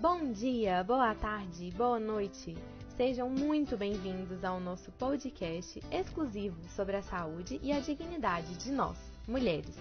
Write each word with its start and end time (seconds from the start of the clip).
Bom 0.00 0.30
dia, 0.30 0.84
boa 0.84 1.12
tarde, 1.12 1.72
boa 1.76 1.98
noite. 1.98 2.56
Sejam 2.96 3.28
muito 3.28 3.76
bem-vindos 3.76 4.44
ao 4.44 4.60
nosso 4.60 4.92
podcast 4.92 5.82
exclusivo 5.90 6.56
sobre 6.68 6.94
a 6.94 7.02
saúde 7.02 7.58
e 7.64 7.72
a 7.72 7.80
dignidade 7.80 8.54
de 8.58 8.70
nós, 8.70 8.96
mulheres. 9.26 9.76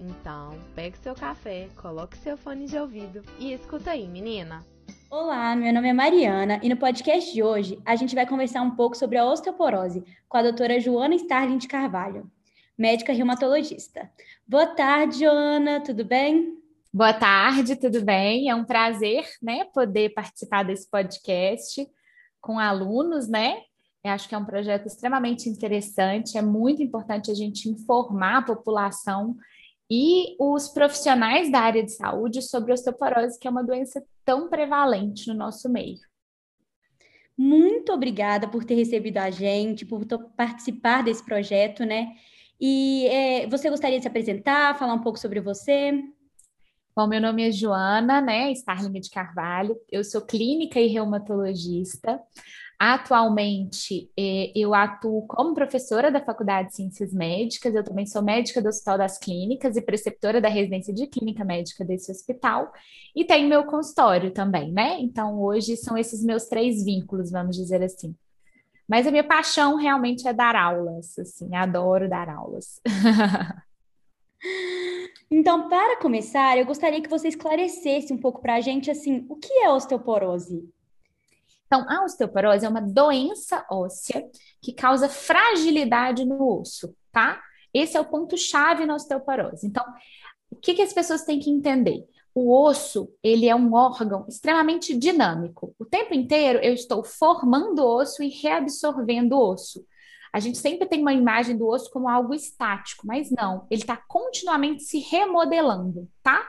Então, 0.00 0.58
pegue 0.74 0.98
seu 0.98 1.14
café, 1.14 1.68
coloque 1.76 2.18
seu 2.18 2.36
fone 2.36 2.66
de 2.66 2.76
ouvido 2.76 3.22
e 3.38 3.52
escuta 3.52 3.92
aí, 3.92 4.08
menina. 4.08 4.66
Olá, 5.08 5.54
meu 5.54 5.72
nome 5.72 5.90
é 5.90 5.92
Mariana 5.92 6.58
e 6.60 6.68
no 6.68 6.76
podcast 6.76 7.32
de 7.32 7.40
hoje 7.40 7.78
a 7.84 7.94
gente 7.94 8.16
vai 8.16 8.26
conversar 8.26 8.62
um 8.62 8.74
pouco 8.74 8.96
sobre 8.96 9.16
a 9.16 9.24
osteoporose 9.24 10.02
com 10.28 10.38
a 10.38 10.42
doutora 10.42 10.80
Joana 10.80 11.14
Starling 11.14 11.58
de 11.58 11.68
Carvalho, 11.68 12.28
médica 12.76 13.12
reumatologista. 13.12 14.10
Boa 14.44 14.66
tarde, 14.66 15.20
Joana, 15.20 15.80
tudo 15.80 16.04
bem? 16.04 16.61
Boa 16.94 17.14
tarde, 17.14 17.74
tudo 17.74 18.04
bem? 18.04 18.50
É 18.50 18.54
um 18.54 18.66
prazer, 18.66 19.24
né, 19.40 19.64
poder 19.72 20.10
participar 20.10 20.62
desse 20.62 20.86
podcast 20.90 21.88
com 22.38 22.58
alunos, 22.58 23.26
né? 23.26 23.62
Eu 24.04 24.10
acho 24.10 24.28
que 24.28 24.34
é 24.34 24.38
um 24.38 24.44
projeto 24.44 24.84
extremamente 24.84 25.48
interessante, 25.48 26.36
é 26.36 26.42
muito 26.42 26.82
importante 26.82 27.30
a 27.30 27.34
gente 27.34 27.66
informar 27.66 28.36
a 28.36 28.42
população 28.42 29.34
e 29.90 30.36
os 30.38 30.68
profissionais 30.68 31.50
da 31.50 31.60
área 31.60 31.82
de 31.82 31.92
saúde 31.92 32.42
sobre 32.42 32.74
osteoporose, 32.74 33.38
que 33.38 33.48
é 33.48 33.50
uma 33.50 33.64
doença 33.64 34.04
tão 34.22 34.50
prevalente 34.50 35.28
no 35.28 35.34
nosso 35.34 35.70
meio. 35.70 36.00
Muito 37.38 37.90
obrigada 37.90 38.46
por 38.46 38.64
ter 38.64 38.74
recebido 38.74 39.16
a 39.16 39.30
gente, 39.30 39.86
por 39.86 40.04
participar 40.36 41.02
desse 41.02 41.24
projeto, 41.24 41.86
né? 41.86 42.12
E 42.60 43.06
é, 43.06 43.46
você 43.46 43.70
gostaria 43.70 43.96
de 43.96 44.02
se 44.02 44.08
apresentar, 44.08 44.78
falar 44.78 44.92
um 44.92 45.02
pouco 45.02 45.18
sobre 45.18 45.40
você? 45.40 45.98
Bom, 46.94 47.06
meu 47.06 47.22
nome 47.22 47.48
é 47.48 47.50
Joana, 47.50 48.20
né, 48.20 48.52
Starling 48.52 49.00
de 49.00 49.08
Carvalho, 49.08 49.80
eu 49.90 50.04
sou 50.04 50.20
clínica 50.20 50.78
e 50.78 50.88
reumatologista. 50.88 52.20
Atualmente, 52.78 54.10
eh, 54.18 54.52
eu 54.54 54.74
atuo 54.74 55.26
como 55.26 55.54
professora 55.54 56.10
da 56.10 56.22
Faculdade 56.22 56.68
de 56.68 56.76
Ciências 56.76 57.10
Médicas, 57.14 57.74
eu 57.74 57.82
também 57.82 58.04
sou 58.04 58.20
médica 58.20 58.60
do 58.60 58.68
Hospital 58.68 58.98
das 58.98 59.16
Clínicas 59.18 59.74
e 59.74 59.80
preceptora 59.80 60.38
da 60.38 60.50
residência 60.50 60.92
de 60.92 61.06
clínica 61.06 61.46
médica 61.46 61.82
desse 61.82 62.10
hospital, 62.10 62.70
e 63.16 63.24
tenho 63.24 63.48
meu 63.48 63.64
consultório 63.64 64.30
também, 64.30 64.70
né? 64.70 64.98
Então, 65.00 65.40
hoje 65.40 65.78
são 65.78 65.96
esses 65.96 66.22
meus 66.22 66.44
três 66.44 66.84
vínculos, 66.84 67.30
vamos 67.30 67.56
dizer 67.56 67.82
assim. 67.82 68.14
Mas 68.86 69.06
a 69.06 69.10
minha 69.10 69.24
paixão 69.24 69.76
realmente 69.76 70.28
é 70.28 70.32
dar 70.34 70.54
aulas, 70.54 71.18
assim, 71.18 71.54
adoro 71.56 72.06
dar 72.06 72.28
aulas. 72.28 72.82
Então, 75.30 75.68
para 75.68 75.98
começar, 75.98 76.58
eu 76.58 76.66
gostaria 76.66 77.00
que 77.00 77.08
você 77.08 77.28
esclarecesse 77.28 78.12
um 78.12 78.18
pouco 78.18 78.40
para 78.40 78.56
a 78.56 78.60
gente, 78.60 78.90
assim, 78.90 79.24
o 79.28 79.36
que 79.36 79.52
é 79.52 79.70
osteoporose? 79.70 80.68
Então, 81.66 81.86
a 81.88 82.04
osteoporose 82.04 82.66
é 82.66 82.68
uma 82.68 82.82
doença 82.82 83.64
óssea 83.70 84.28
que 84.60 84.74
causa 84.74 85.08
fragilidade 85.08 86.24
no 86.24 86.60
osso, 86.60 86.94
tá? 87.10 87.40
Esse 87.72 87.96
é 87.96 88.00
o 88.00 88.04
ponto-chave 88.04 88.84
na 88.84 88.94
osteoporose. 88.94 89.66
Então, 89.66 89.84
o 90.50 90.56
que, 90.56 90.74
que 90.74 90.82
as 90.82 90.92
pessoas 90.92 91.24
têm 91.24 91.40
que 91.40 91.48
entender? 91.48 92.04
O 92.34 92.54
osso, 92.54 93.10
ele 93.22 93.48
é 93.48 93.54
um 93.54 93.72
órgão 93.72 94.26
extremamente 94.28 94.94
dinâmico. 94.96 95.74
O 95.78 95.84
tempo 95.84 96.12
inteiro 96.14 96.58
eu 96.62 96.74
estou 96.74 97.02
formando 97.02 97.86
osso 97.86 98.22
e 98.22 98.28
reabsorvendo 98.28 99.38
osso. 99.38 99.84
A 100.32 100.40
gente 100.40 100.58
sempre 100.58 100.88
tem 100.88 101.00
uma 101.00 101.12
imagem 101.12 101.56
do 101.56 101.68
osso 101.68 101.90
como 101.90 102.08
algo 102.08 102.32
estático, 102.32 103.06
mas 103.06 103.30
não, 103.30 103.66
ele 103.70 103.82
está 103.82 103.96
continuamente 103.96 104.82
se 104.82 104.98
remodelando, 104.98 106.08
tá? 106.22 106.48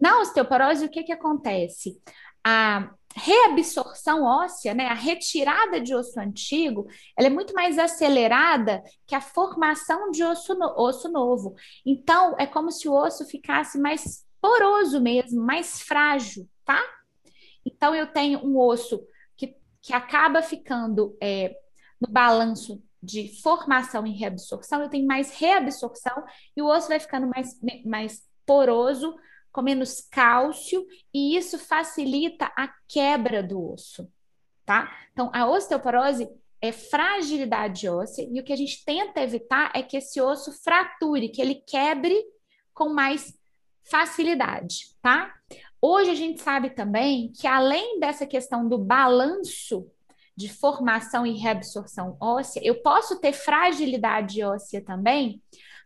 Na 0.00 0.20
osteoporose, 0.20 0.84
o 0.84 0.90
que, 0.90 1.02
que 1.02 1.12
acontece? 1.12 2.00
A 2.44 2.90
reabsorção 3.16 4.22
óssea, 4.22 4.74
né, 4.74 4.86
a 4.86 4.94
retirada 4.94 5.80
de 5.80 5.94
osso 5.94 6.20
antigo, 6.20 6.86
ela 7.16 7.26
é 7.26 7.30
muito 7.30 7.54
mais 7.54 7.78
acelerada 7.78 8.82
que 9.06 9.14
a 9.14 9.20
formação 9.20 10.10
de 10.10 10.22
osso, 10.22 10.54
no, 10.54 10.66
osso 10.78 11.08
novo. 11.08 11.54
Então, 11.84 12.36
é 12.38 12.46
como 12.46 12.70
se 12.70 12.88
o 12.88 12.92
osso 12.92 13.26
ficasse 13.26 13.78
mais 13.78 14.24
poroso 14.40 15.00
mesmo, 15.00 15.42
mais 15.42 15.80
frágil, 15.80 16.48
tá? 16.64 16.80
Então, 17.64 17.94
eu 17.94 18.06
tenho 18.06 18.38
um 18.46 18.58
osso 18.58 19.00
que, 19.36 19.56
que 19.80 19.92
acaba 19.92 20.42
ficando 20.42 21.16
é, 21.20 21.56
no 22.00 22.08
balanço 22.08 22.80
de 23.02 23.40
formação 23.42 24.06
e 24.06 24.12
reabsorção, 24.12 24.82
eu 24.82 24.88
tenho 24.88 25.06
mais 25.06 25.38
reabsorção 25.38 26.24
e 26.56 26.62
o 26.62 26.66
osso 26.66 26.88
vai 26.88 26.98
ficando 26.98 27.28
mais, 27.28 27.58
mais 27.84 28.22
poroso, 28.44 29.16
com 29.52 29.62
menos 29.62 30.00
cálcio, 30.00 30.86
e 31.12 31.36
isso 31.36 31.58
facilita 31.58 32.52
a 32.56 32.68
quebra 32.86 33.42
do 33.42 33.72
osso, 33.72 34.10
tá? 34.64 34.94
Então, 35.12 35.30
a 35.32 35.46
osteoporose 35.48 36.28
é 36.60 36.72
fragilidade 36.72 37.88
óssea, 37.88 38.28
e 38.30 38.40
o 38.40 38.44
que 38.44 38.52
a 38.52 38.56
gente 38.56 38.84
tenta 38.84 39.20
evitar 39.20 39.70
é 39.74 39.82
que 39.82 39.96
esse 39.96 40.20
osso 40.20 40.52
frature, 40.52 41.28
que 41.28 41.40
ele 41.40 41.56
quebre 41.56 42.22
com 42.74 42.88
mais 42.88 43.36
facilidade, 43.82 44.94
tá? 45.00 45.34
Hoje 45.80 46.10
a 46.10 46.14
gente 46.14 46.40
sabe 46.42 46.70
também 46.70 47.32
que 47.32 47.46
além 47.46 47.98
dessa 48.00 48.26
questão 48.26 48.68
do 48.68 48.76
balanço 48.76 49.90
de 50.38 50.48
formação 50.48 51.26
e 51.26 51.36
reabsorção 51.36 52.16
óssea, 52.20 52.62
eu 52.64 52.80
posso 52.80 53.18
ter 53.18 53.32
fragilidade 53.32 54.40
óssea 54.44 54.80
também 54.80 55.42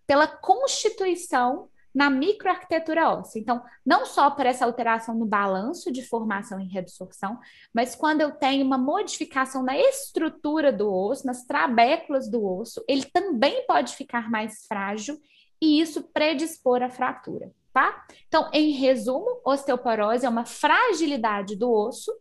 pela 0.06 0.26
constituição 0.26 1.70
na 1.94 2.10
microarquitetura 2.10 3.08
óssea. 3.08 3.40
Então, 3.40 3.62
não 3.84 4.04
só 4.04 4.30
por 4.30 4.44
essa 4.44 4.66
alteração 4.66 5.14
no 5.14 5.24
balanço 5.24 5.90
de 5.90 6.02
formação 6.02 6.60
e 6.60 6.68
reabsorção, 6.68 7.38
mas 7.72 7.94
quando 7.94 8.20
eu 8.20 8.30
tenho 8.32 8.66
uma 8.66 8.76
modificação 8.76 9.62
na 9.62 9.74
estrutura 9.74 10.70
do 10.70 10.92
osso, 10.92 11.26
nas 11.26 11.46
trabéculas 11.46 12.30
do 12.30 12.44
osso, 12.44 12.84
ele 12.86 13.06
também 13.06 13.64
pode 13.66 13.96
ficar 13.96 14.30
mais 14.30 14.66
frágil 14.66 15.18
e 15.62 15.80
isso 15.80 16.02
predispor 16.12 16.82
à 16.82 16.90
fratura, 16.90 17.50
tá? 17.72 18.04
Então, 18.28 18.50
em 18.52 18.72
resumo, 18.72 19.40
osteoporose 19.46 20.26
é 20.26 20.28
uma 20.28 20.44
fragilidade 20.44 21.56
do 21.56 21.72
osso 21.72 22.12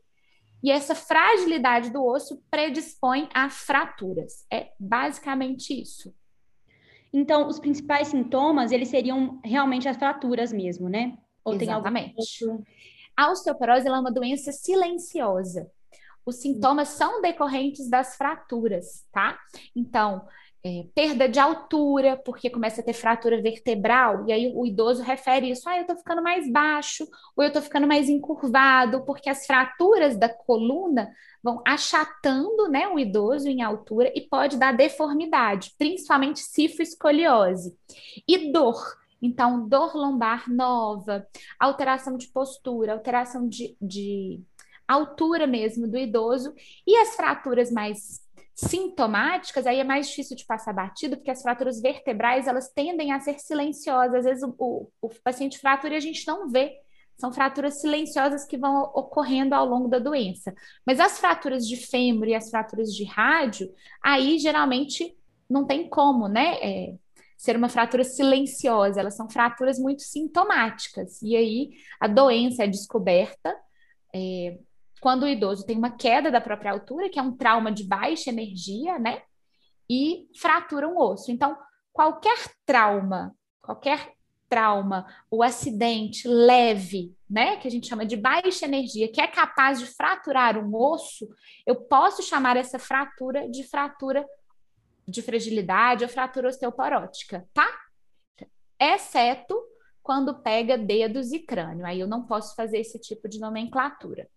e 0.64 0.70
essa 0.70 0.94
fragilidade 0.94 1.90
do 1.90 2.06
osso 2.06 2.42
predispõe 2.50 3.28
a 3.34 3.50
fraturas. 3.50 4.46
É 4.52 4.72
basicamente 4.80 5.80
isso. 5.80 6.14
Então, 7.14 7.48
os 7.48 7.60
principais 7.60 8.10
sintomas, 8.10 8.72
eles 8.72 8.90
seriam 8.90 9.40
realmente 9.44 9.88
as 9.88 9.98
fraturas 9.98 10.54
mesmo, 10.54 10.88
né? 10.88 11.18
Ou 11.44 11.56
Exatamente. 11.56 12.46
Algum... 12.46 12.64
A 13.18 13.32
osteoporose 13.32 13.88
é 13.88 13.92
uma 13.92 14.12
doença 14.12 14.52
silenciosa. 14.52 15.70
Os 16.26 16.38
sintomas 16.38 16.90
são 16.90 17.22
decorrentes 17.22 17.90
das 17.90 18.16
fraturas, 18.16 19.06
tá? 19.12 19.38
Então, 19.76 20.26
é, 20.64 20.86
perda 20.94 21.28
de 21.28 21.40
altura, 21.40 22.18
porque 22.18 22.50
começa 22.50 22.82
a 22.82 22.84
ter 22.84 22.94
fratura 22.94 23.42
vertebral, 23.42 24.28
e 24.28 24.32
aí 24.32 24.54
o 24.56 24.66
idoso 24.66 25.02
refere 25.02 25.50
isso, 25.50 25.68
ah, 25.68 25.78
eu 25.78 25.88
tô 25.88 25.96
ficando 25.96 26.22
mais 26.22 26.52
baixo, 26.52 27.08
ou 27.36 27.44
eu 27.44 27.52
tô 27.52 27.62
ficando 27.62 27.88
mais 27.88 28.08
encurvado, 28.10 29.04
porque 29.06 29.30
as 29.30 29.46
fraturas 29.46 30.16
da 30.18 30.30
coluna 30.30 31.12
vão 31.44 31.62
achatando, 31.66 32.70
né, 32.70 32.88
o 32.88 33.00
idoso 33.00 33.48
em 33.50 33.64
altura 33.64 34.12
e 34.16 34.22
pode 34.22 34.58
dar 34.58 34.72
deformidade, 34.72 35.74
principalmente 35.78 36.40
cifoescoliose. 36.40 37.76
E 38.28 38.52
dor, 38.52 38.78
então, 39.20 39.68
dor 39.68 39.96
lombar 39.96 40.52
nova, 40.52 41.26
alteração 41.60 42.18
de 42.18 42.28
postura, 42.28 42.94
alteração 42.94 43.48
de, 43.48 43.76
de 43.82 44.40
altura 44.88 45.48
mesmo 45.48 45.88
do 45.88 45.98
idoso, 45.98 46.54
e 46.86 46.96
as 46.98 47.16
fraturas 47.16 47.72
mais 47.72 48.22
sintomáticas, 48.68 49.66
aí 49.66 49.80
é 49.80 49.84
mais 49.84 50.08
difícil 50.10 50.36
de 50.36 50.46
passar 50.46 50.74
batido, 50.74 51.18
porque 51.18 51.32
as 51.32 51.42
fraturas 51.42 51.82
vertebrais, 51.82 52.48
elas 52.48 52.70
tendem 52.70 53.12
a 53.12 53.20
ser 53.20 53.40
silenciosas. 53.40 54.20
Às 54.20 54.26
vezes 54.26 54.44
o, 54.44 54.56
o, 54.58 54.88
o 55.02 55.10
paciente 55.24 55.60
fratura 55.60 55.94
e 55.94 55.98
a 55.98 56.02
gente 56.02 56.26
não 56.28 56.50
vê. 56.50 56.74
São 57.18 57.32
fraturas 57.32 57.82
silenciosas 57.82 58.46
que 58.46 58.58
vão 58.58 58.82
ocorrendo 58.96 59.54
ao 59.54 59.66
longo 59.66 59.88
da 59.88 60.00
doença. 60.00 60.54
Mas 60.86 61.00
as 61.00 61.20
fraturas 61.20 61.68
de 61.68 61.76
fêmur 61.76 62.28
e 62.28 62.36
as 62.36 62.50
fraturas 62.50 62.94
de 62.94 63.04
rádio, 63.04 63.72
aí 64.02 64.40
geralmente 64.40 65.16
não 65.50 65.66
tem 65.66 65.88
como, 65.90 66.28
né? 66.28 66.56
É, 66.62 66.96
ser 67.38 67.58
uma 67.58 67.70
fratura 67.70 68.04
silenciosa, 68.04 69.00
elas 69.00 69.16
são 69.16 69.30
fraturas 69.30 69.80
muito 69.80 70.04
sintomáticas. 70.04 71.22
E 71.22 71.36
aí 71.36 71.72
a 72.00 72.08
doença 72.08 72.64
é 72.64 72.68
descoberta. 72.68 73.56
É, 74.14 74.58
quando 75.02 75.24
o 75.24 75.28
idoso 75.28 75.66
tem 75.66 75.76
uma 75.76 75.90
queda 75.90 76.30
da 76.30 76.40
própria 76.40 76.72
altura, 76.72 77.10
que 77.10 77.18
é 77.18 77.22
um 77.24 77.36
trauma 77.36 77.72
de 77.72 77.84
baixa 77.84 78.30
energia, 78.30 79.00
né? 79.00 79.24
E 79.90 80.28
fratura 80.40 80.88
um 80.88 80.98
osso. 80.98 81.32
Então, 81.32 81.58
qualquer 81.92 82.38
trauma, 82.66 83.36
qualquer 83.62 84.14
trauma 84.48 85.08
ou 85.30 85.42
acidente 85.42 86.28
leve, 86.28 87.16
né, 87.28 87.58
que 87.58 87.68
a 87.68 87.72
gente 87.72 87.88
chama 87.88 88.06
de 88.06 88.16
baixa 88.16 88.66
energia, 88.66 89.12
que 89.12 89.20
é 89.20 89.26
capaz 89.26 89.80
de 89.80 89.88
fraturar 89.88 90.58
um 90.58 90.76
osso, 90.76 91.28
eu 91.66 91.76
posso 91.76 92.22
chamar 92.22 92.56
essa 92.56 92.78
fratura 92.78 93.50
de 93.50 93.64
fratura 93.64 94.26
de 95.08 95.22
fragilidade 95.22 96.04
ou 96.04 96.10
fratura 96.10 96.48
osteoporótica, 96.48 97.48
tá? 97.54 97.68
Exceto 98.80 99.60
quando 100.04 100.42
pega 100.42 100.78
dedos 100.78 101.32
e 101.32 101.40
crânio. 101.40 101.86
Aí 101.86 102.00
eu 102.00 102.08
não 102.08 102.26
posso 102.28 102.56
fazer 102.56 102.78
esse 102.78 103.00
tipo 103.00 103.28
de 103.28 103.40
nomenclatura. 103.40 104.30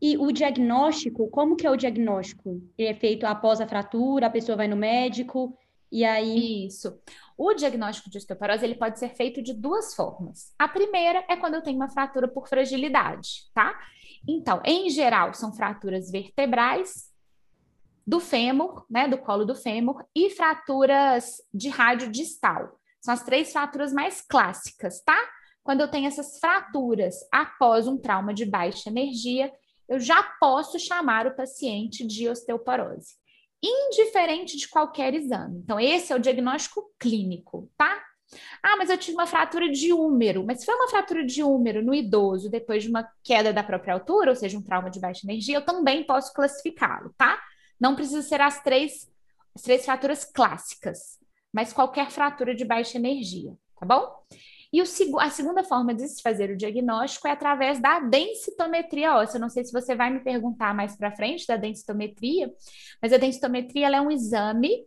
E 0.00 0.16
o 0.18 0.30
diagnóstico, 0.32 1.28
como 1.30 1.56
que 1.56 1.66
é 1.66 1.70
o 1.70 1.76
diagnóstico? 1.76 2.60
Ele 2.76 2.88
é 2.88 2.94
feito 2.94 3.24
após 3.24 3.60
a 3.60 3.66
fratura, 3.66 4.26
a 4.26 4.30
pessoa 4.30 4.56
vai 4.56 4.68
no 4.68 4.76
médico 4.76 5.56
e 5.90 6.04
aí... 6.04 6.66
Isso. 6.66 6.98
O 7.36 7.54
diagnóstico 7.54 8.10
de 8.10 8.18
osteoporose 8.18 8.64
ele 8.64 8.74
pode 8.74 8.98
ser 8.98 9.10
feito 9.10 9.42
de 9.42 9.54
duas 9.54 9.94
formas. 9.94 10.52
A 10.58 10.68
primeira 10.68 11.24
é 11.28 11.36
quando 11.36 11.54
eu 11.54 11.62
tenho 11.62 11.76
uma 11.76 11.88
fratura 11.88 12.28
por 12.28 12.48
fragilidade, 12.48 13.50
tá? 13.52 13.78
Então, 14.26 14.60
em 14.64 14.88
geral, 14.90 15.34
são 15.34 15.52
fraturas 15.52 16.10
vertebrais 16.10 17.12
do 18.06 18.20
fêmur, 18.20 18.84
né, 18.90 19.08
do 19.08 19.18
colo 19.18 19.44
do 19.44 19.54
fêmur, 19.54 20.04
e 20.14 20.30
fraturas 20.30 21.42
de 21.52 21.68
rádio 21.68 22.10
distal. 22.10 22.78
São 23.00 23.14
as 23.14 23.22
três 23.22 23.52
fraturas 23.52 23.92
mais 23.92 24.20
clássicas, 24.20 25.00
tá? 25.02 25.18
Quando 25.62 25.80
eu 25.80 25.88
tenho 25.88 26.06
essas 26.06 26.38
fraturas 26.38 27.16
após 27.32 27.86
um 27.88 27.96
trauma 27.96 28.34
de 28.34 28.44
baixa 28.44 28.90
energia, 28.90 29.52
eu 29.88 29.98
já 30.00 30.22
posso 30.40 30.78
chamar 30.78 31.26
o 31.26 31.34
paciente 31.34 32.06
de 32.06 32.28
osteoporose, 32.28 33.14
indiferente 33.62 34.56
de 34.56 34.68
qualquer 34.68 35.14
exame. 35.14 35.58
Então, 35.58 35.78
esse 35.78 36.12
é 36.12 36.16
o 36.16 36.20
diagnóstico 36.20 36.90
clínico, 36.98 37.70
tá? 37.76 38.02
Ah, 38.62 38.76
mas 38.76 38.90
eu 38.90 38.98
tive 38.98 39.16
uma 39.16 39.26
fratura 39.26 39.68
de 39.70 39.92
úmero. 39.92 40.44
Mas 40.44 40.60
se 40.60 40.66
foi 40.66 40.74
uma 40.74 40.88
fratura 40.88 41.24
de 41.24 41.42
úmero 41.42 41.82
no 41.82 41.94
idoso 41.94 42.50
depois 42.50 42.82
de 42.82 42.88
uma 42.88 43.08
queda 43.22 43.52
da 43.52 43.62
própria 43.62 43.94
altura, 43.94 44.30
ou 44.30 44.36
seja, 44.36 44.58
um 44.58 44.62
trauma 44.62 44.90
de 44.90 45.00
baixa 45.00 45.26
energia, 45.26 45.56
eu 45.56 45.64
também 45.64 46.04
posso 46.04 46.32
classificá-lo, 46.32 47.14
tá? 47.16 47.40
Não 47.80 47.94
precisa 47.94 48.22
ser 48.22 48.40
as 48.40 48.62
três, 48.62 49.10
as 49.54 49.62
três 49.62 49.84
fraturas 49.84 50.24
clássicas, 50.24 51.18
mas 51.52 51.72
qualquer 51.72 52.10
fratura 52.10 52.54
de 52.54 52.64
baixa 52.64 52.98
energia, 52.98 53.54
tá 53.78 53.86
bom? 53.86 54.24
E 54.74 54.82
o, 54.82 55.20
a 55.20 55.30
segunda 55.30 55.62
forma 55.62 55.94
de 55.94 56.08
se 56.08 56.20
fazer 56.20 56.50
o 56.50 56.56
diagnóstico 56.56 57.28
é 57.28 57.30
através 57.30 57.78
da 57.78 58.00
densitometria 58.00 59.14
óssea. 59.14 59.38
Não 59.38 59.48
sei 59.48 59.64
se 59.64 59.72
você 59.72 59.94
vai 59.94 60.10
me 60.10 60.18
perguntar 60.18 60.74
mais 60.74 60.96
para 60.96 61.14
frente 61.14 61.46
da 61.46 61.56
densitometria, 61.56 62.52
mas 63.00 63.12
a 63.12 63.16
densitometria 63.16 63.86
é 63.86 64.00
um 64.00 64.10
exame 64.10 64.84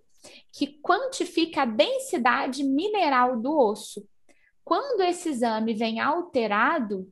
que 0.51 0.77
quantifica 0.81 1.61
a 1.61 1.65
densidade 1.65 2.65
mineral 2.65 3.39
do 3.39 3.57
osso. 3.57 4.05
Quando 4.61 4.99
esse 5.03 5.29
exame 5.29 5.73
vem 5.73 6.01
alterado, 6.01 7.07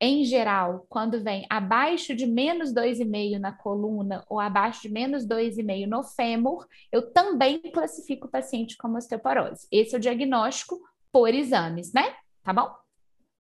em 0.00 0.24
geral, 0.24 0.86
quando 0.88 1.22
vem 1.22 1.46
abaixo 1.48 2.16
de 2.16 2.26
menos 2.26 2.74
2,5 2.74 3.38
na 3.38 3.52
coluna 3.52 4.24
ou 4.28 4.40
abaixo 4.40 4.82
de 4.82 4.88
menos 4.88 5.24
2,5 5.24 5.86
no 5.86 6.02
fêmur, 6.02 6.66
eu 6.90 7.12
também 7.12 7.60
classifico 7.60 8.26
o 8.26 8.30
paciente 8.30 8.76
como 8.76 8.98
osteoporose. 8.98 9.68
Esse 9.70 9.94
é 9.94 9.98
o 9.98 10.00
diagnóstico 10.00 10.80
por 11.12 11.32
exames, 11.32 11.92
né? 11.92 12.14
Tá 12.42 12.52
bom? 12.52 12.70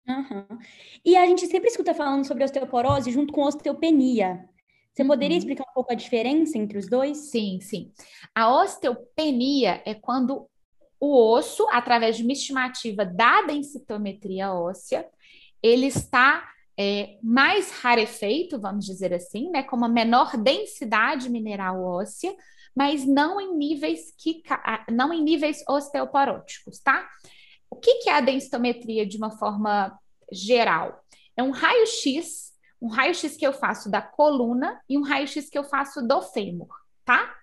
Uhum. 0.07 0.57
E 1.03 1.17
a 1.17 1.25
gente 1.25 1.45
sempre 1.47 1.67
escuta 1.67 1.93
falando 1.93 2.25
sobre 2.25 2.43
osteoporose 2.43 3.11
junto 3.11 3.33
com 3.33 3.43
osteopenia. 3.43 4.47
Você 4.93 5.05
poderia 5.05 5.35
uhum. 5.35 5.39
explicar 5.39 5.63
um 5.69 5.73
pouco 5.73 5.91
a 5.91 5.95
diferença 5.95 6.57
entre 6.57 6.77
os 6.77 6.89
dois? 6.89 7.29
Sim, 7.29 7.59
sim. 7.61 7.91
A 8.33 8.51
osteopenia 8.61 9.81
é 9.85 9.93
quando 9.93 10.49
o 10.99 11.33
osso, 11.33 11.67
através 11.69 12.17
de 12.17 12.23
uma 12.23 12.31
estimativa 12.31 13.05
da 13.05 13.43
densitometria 13.43 14.51
óssea, 14.51 15.07
ele 15.61 15.87
está 15.87 16.49
é, 16.77 17.17
mais 17.21 17.71
rarefeito, 17.71 18.59
vamos 18.59 18.85
dizer 18.85 19.13
assim, 19.13 19.49
né, 19.49 19.63
com 19.63 19.75
uma 19.75 19.89
menor 19.89 20.37
densidade 20.37 21.29
mineral 21.29 21.83
óssea, 21.83 22.35
mas 22.75 23.05
não 23.05 23.41
em 23.41 23.55
níveis 23.57 24.13
que 24.17 24.43
não 24.91 25.11
em 25.11 25.23
níveis 25.23 25.63
osteoporóticos, 25.67 26.79
tá? 26.79 27.07
O 27.69 27.75
que, 27.75 27.95
que 27.95 28.09
é 28.09 28.13
a 28.13 28.21
densitometria 28.21 29.05
de 29.05 29.17
uma 29.17 29.31
forma 29.31 29.97
geral? 30.31 31.03
É 31.35 31.43
um 31.43 31.51
raio-x 31.51 32.47
um 32.81 32.87
raio-x 32.87 33.35
que 33.35 33.45
eu 33.45 33.53
faço 33.53 33.89
da 33.89 34.01
coluna 34.01 34.79
e 34.87 34.97
um 34.97 35.01
raio-x 35.01 35.49
que 35.49 35.57
eu 35.57 35.63
faço 35.63 36.01
do 36.05 36.21
fêmur, 36.21 36.69
tá? 37.03 37.35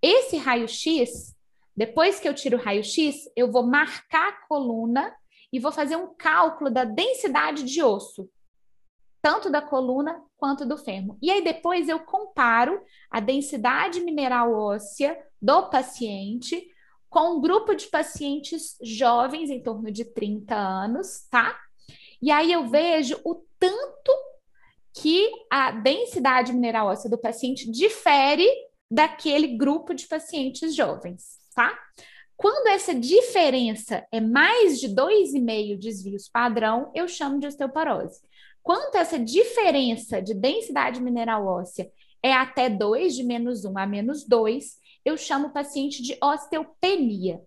Esse 0.00 0.36
raio-x, 0.36 1.36
depois 1.76 2.18
que 2.18 2.28
eu 2.28 2.34
tiro 2.34 2.56
o 2.56 2.60
raio-x, 2.60 3.30
eu 3.36 3.50
vou 3.50 3.62
marcar 3.62 4.28
a 4.28 4.46
coluna 4.46 5.14
e 5.52 5.60
vou 5.60 5.70
fazer 5.70 5.96
um 5.96 6.14
cálculo 6.14 6.70
da 6.70 6.84
densidade 6.84 7.62
de 7.62 7.82
osso, 7.82 8.28
tanto 9.20 9.50
da 9.50 9.60
coluna 9.60 10.20
quanto 10.36 10.66
do 10.66 10.78
fêmur. 10.78 11.16
E 11.22 11.30
aí 11.30 11.44
depois 11.44 11.88
eu 11.88 12.00
comparo 12.00 12.82
a 13.10 13.20
densidade 13.20 14.00
mineral 14.00 14.52
óssea 14.52 15.16
do 15.40 15.68
paciente 15.68 16.66
com 17.12 17.36
um 17.36 17.40
grupo 17.42 17.74
de 17.74 17.88
pacientes 17.88 18.78
jovens, 18.82 19.50
em 19.50 19.62
torno 19.62 19.92
de 19.92 20.02
30 20.02 20.56
anos, 20.56 21.26
tá? 21.30 21.60
E 22.22 22.30
aí 22.30 22.50
eu 22.50 22.66
vejo 22.68 23.20
o 23.22 23.44
tanto 23.58 24.12
que 24.94 25.30
a 25.50 25.72
densidade 25.72 26.54
mineral 26.54 26.86
óssea 26.86 27.10
do 27.10 27.18
paciente 27.18 27.70
difere 27.70 28.48
daquele 28.90 29.58
grupo 29.58 29.92
de 29.92 30.06
pacientes 30.06 30.74
jovens, 30.74 31.38
tá? 31.54 31.78
Quando 32.34 32.68
essa 32.68 32.94
diferença 32.94 34.06
é 34.10 34.18
mais 34.18 34.80
de 34.80 34.88
2,5 34.88 35.78
desvios 35.78 36.30
padrão, 36.30 36.90
eu 36.94 37.06
chamo 37.06 37.38
de 37.38 37.46
osteoporose. 37.46 38.20
Quando 38.62 38.96
essa 38.96 39.18
diferença 39.18 40.22
de 40.22 40.32
densidade 40.32 40.98
mineral 40.98 41.46
óssea 41.46 41.90
é 42.22 42.32
até 42.32 42.70
2, 42.70 43.14
de 43.14 43.22
menos 43.22 43.66
1 43.66 43.78
a 43.78 43.86
menos 43.86 44.24
2, 44.26 44.80
eu 45.04 45.16
chamo 45.16 45.48
o 45.48 45.52
paciente 45.52 46.02
de 46.02 46.16
osteopenia. 46.22 47.40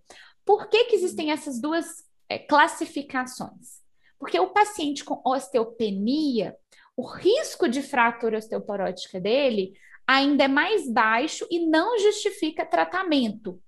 Por 0.44 0.68
que, 0.68 0.84
que 0.84 0.96
existem 0.96 1.30
essas 1.30 1.60
duas 1.60 2.04
é, 2.28 2.38
classificações? 2.38 3.80
Porque 4.18 4.38
o 4.38 4.50
paciente 4.50 5.04
com 5.04 5.20
osteopenia, 5.24 6.56
o 6.96 7.06
risco 7.06 7.68
de 7.68 7.82
fratura 7.82 8.38
osteoporótica 8.38 9.20
dele 9.20 9.74
ainda 10.06 10.44
é 10.44 10.48
mais 10.48 10.90
baixo 10.90 11.46
e 11.50 11.66
não 11.66 11.98
justifica 11.98 12.64
tratamento. 12.64 13.60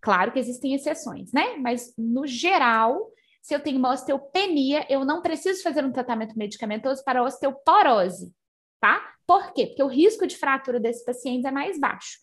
Claro 0.00 0.32
que 0.32 0.38
existem 0.38 0.74
exceções, 0.74 1.32
né? 1.32 1.56
Mas 1.56 1.94
no 1.96 2.26
geral, 2.26 3.10
se 3.40 3.54
eu 3.54 3.60
tenho 3.60 3.78
uma 3.78 3.92
osteopenia, 3.92 4.86
eu 4.88 5.04
não 5.04 5.22
preciso 5.22 5.62
fazer 5.62 5.84
um 5.84 5.92
tratamento 5.92 6.36
medicamentoso 6.36 7.02
para 7.04 7.22
osteoporose, 7.22 8.32
tá? 8.80 9.14
Por 9.26 9.52
quê? 9.52 9.66
Porque 9.66 9.82
o 9.82 9.88
risco 9.88 10.26
de 10.26 10.36
fratura 10.36 10.78
desses 10.78 11.04
pacientes 11.04 11.44
é 11.44 11.50
mais 11.50 11.78
baixo. 11.78 12.18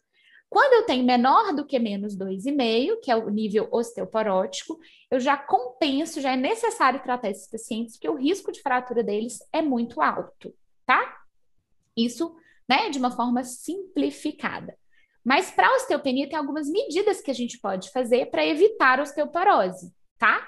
Quando 0.49 0.73
eu 0.73 0.85
tenho 0.85 1.05
menor 1.05 1.53
do 1.53 1.65
que 1.65 1.77
menos 1.77 2.17
2,5, 2.17 2.99
que 3.03 3.11
é 3.11 3.15
o 3.15 3.29
nível 3.29 3.69
osteoporótico, 3.71 4.79
eu 5.11 5.19
já 5.19 5.37
compenso, 5.37 6.19
já 6.19 6.33
é 6.33 6.35
necessário 6.35 7.03
tratar 7.03 7.29
esses 7.29 7.47
pacientes, 7.47 7.95
porque 7.95 8.09
o 8.09 8.15
risco 8.15 8.51
de 8.51 8.61
fratura 8.61 9.03
deles 9.03 9.37
é 9.53 9.61
muito 9.61 10.01
alto, 10.01 10.51
tá? 10.87 11.19
Isso, 11.95 12.35
né, 12.67 12.89
de 12.89 12.97
uma 12.97 13.11
forma 13.11 13.43
simplificada. 13.43 14.75
Mas 15.23 15.51
para 15.51 15.75
osteopenia 15.75 16.27
tem 16.27 16.39
algumas 16.39 16.67
medidas 16.67 17.21
que 17.21 17.29
a 17.29 17.35
gente 17.35 17.59
pode 17.59 17.91
fazer 17.91 18.31
para 18.31 18.45
evitar 18.45 18.99
osteoporose, 18.99 19.93
tá? 20.17 20.47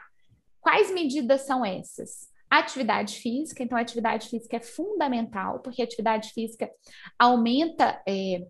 Quais 0.60 0.92
medidas 0.92 1.42
são 1.42 1.64
essas? 1.64 2.32
Atividade 2.50 3.18
física, 3.20 3.64
então 3.64 3.78
atividade 3.78 4.30
física 4.30 4.58
é 4.58 4.62
fundamental, 4.62 5.60
porque 5.60 5.82
atividade 5.82 6.32
física 6.34 6.70
aumenta 7.20 8.02
é, 8.08 8.46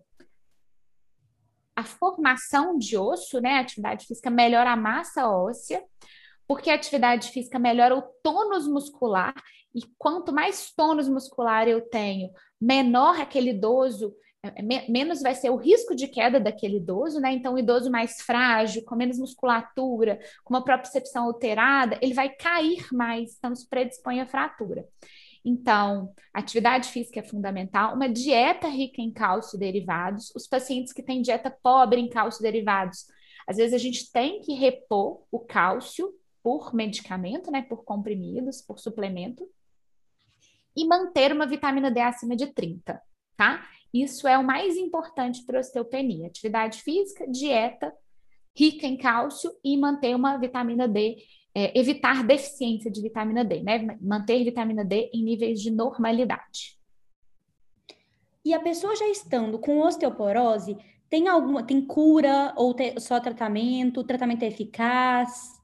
a 1.82 1.84
formação 1.84 2.78
de 2.78 2.96
osso, 2.96 3.40
né? 3.40 3.54
A 3.54 3.60
atividade 3.60 4.06
física 4.06 4.30
melhora 4.30 4.70
a 4.70 4.76
massa 4.76 5.28
óssea, 5.28 5.82
porque 6.46 6.70
a 6.70 6.74
atividade 6.74 7.30
física 7.30 7.58
melhora 7.58 7.96
o 7.96 8.02
tônus 8.22 8.66
muscular, 8.66 9.34
e 9.74 9.80
quanto 9.98 10.32
mais 10.32 10.72
tônus 10.72 11.08
muscular 11.08 11.66
eu 11.66 11.80
tenho, 11.80 12.30
menor 12.60 13.20
aquele 13.20 13.50
idoso, 13.50 14.14
é, 14.44 14.48
é, 14.48 14.90
menos 14.90 15.22
vai 15.22 15.34
ser 15.34 15.50
o 15.50 15.56
risco 15.56 15.94
de 15.94 16.08
queda 16.08 16.38
daquele 16.38 16.76
idoso, 16.76 17.20
né? 17.20 17.32
Então, 17.32 17.54
o 17.54 17.58
idoso 17.58 17.90
mais 17.90 18.20
frágil, 18.20 18.84
com 18.84 18.96
menos 18.96 19.18
musculatura, 19.18 20.18
com 20.44 20.54
uma 20.54 20.64
propriocepção 20.64 21.24
alterada, 21.24 21.98
ele 22.02 22.14
vai 22.14 22.28
cair 22.28 22.86
mais, 22.92 23.36
então 23.36 23.54
se 23.54 23.68
predispõe 23.68 24.20
à 24.20 24.26
fratura. 24.26 24.86
Então, 25.44 26.12
atividade 26.32 26.88
física 26.88 27.20
é 27.20 27.22
fundamental, 27.22 27.94
uma 27.94 28.08
dieta 28.08 28.68
rica 28.68 29.00
em 29.00 29.10
cálcio 29.10 29.58
derivados. 29.58 30.32
Os 30.36 30.46
pacientes 30.46 30.92
que 30.92 31.02
têm 31.02 31.20
dieta 31.20 31.50
pobre 31.62 32.00
em 32.00 32.08
cálcio 32.08 32.42
derivados, 32.42 33.06
às 33.46 33.56
vezes 33.56 33.74
a 33.74 33.78
gente 33.78 34.10
tem 34.12 34.40
que 34.40 34.54
repor 34.54 35.24
o 35.30 35.40
cálcio 35.40 36.14
por 36.42 36.74
medicamento, 36.74 37.50
né, 37.50 37.62
por 37.62 37.84
comprimidos, 37.84 38.62
por 38.62 38.78
suplemento, 38.78 39.48
e 40.76 40.86
manter 40.86 41.32
uma 41.32 41.46
vitamina 41.46 41.90
D 41.90 42.00
acima 42.00 42.34
de 42.34 42.46
30, 42.46 43.00
tá? 43.36 43.68
Isso 43.92 44.26
é 44.26 44.38
o 44.38 44.44
mais 44.44 44.76
importante 44.76 45.44
para 45.44 45.58
a 45.58 45.60
osteopenia. 45.60 46.28
Atividade 46.28 46.82
física, 46.82 47.28
dieta 47.28 47.92
rica 48.56 48.86
em 48.86 48.96
cálcio 48.96 49.50
e 49.64 49.76
manter 49.76 50.14
uma 50.14 50.36
vitamina 50.38 50.88
D 50.88 51.16
é, 51.54 51.78
evitar 51.78 52.24
deficiência 52.24 52.90
de 52.90 53.00
vitamina 53.00 53.44
D, 53.44 53.62
né? 53.62 53.98
Manter 54.00 54.42
vitamina 54.44 54.84
D 54.84 55.10
em 55.12 55.22
níveis 55.22 55.60
de 55.60 55.70
normalidade. 55.70 56.78
E 58.44 58.52
a 58.54 58.60
pessoa 58.60 58.96
já 58.96 59.08
estando 59.08 59.58
com 59.58 59.80
osteoporose, 59.80 60.76
tem 61.08 61.28
alguma, 61.28 61.62
tem 61.62 61.84
cura 61.84 62.52
ou 62.56 62.74
só 62.98 63.20
tratamento? 63.20 64.00
O 64.00 64.04
tratamento 64.04 64.42
é 64.42 64.48
eficaz? 64.48 65.60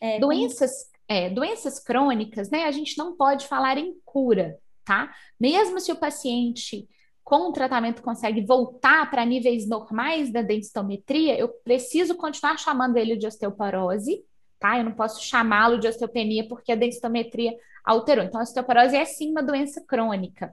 É, 0.00 0.18
doenças, 0.18 0.90
é, 1.08 1.30
doenças 1.30 1.78
crônicas, 1.78 2.50
né? 2.50 2.64
A 2.64 2.72
gente 2.72 2.98
não 2.98 3.16
pode 3.16 3.46
falar 3.46 3.78
em 3.78 3.94
cura, 4.04 4.58
tá? 4.84 5.14
Mesmo 5.40 5.80
se 5.80 5.92
o 5.92 5.96
paciente 5.96 6.88
com 7.22 7.48
o 7.48 7.52
tratamento 7.52 8.02
consegue 8.02 8.44
voltar 8.44 9.10
para 9.10 9.24
níveis 9.24 9.66
normais 9.66 10.30
da 10.30 10.42
densitometria, 10.42 11.38
eu 11.38 11.48
preciso 11.48 12.14
continuar 12.16 12.58
chamando 12.58 12.98
ele 12.98 13.16
de 13.16 13.26
osteoporose, 13.26 14.22
tá? 14.58 14.78
Eu 14.78 14.84
não 14.84 14.92
posso 14.92 15.22
chamá-lo 15.22 15.78
de 15.78 15.88
osteopenia 15.88 16.46
porque 16.48 16.72
a 16.72 16.76
densitometria 16.76 17.52
alterou. 17.84 18.24
Então, 18.24 18.40
a 18.40 18.44
osteoporose 18.44 18.96
é 18.96 19.04
sim 19.04 19.30
uma 19.30 19.42
doença 19.42 19.84
crônica, 19.86 20.52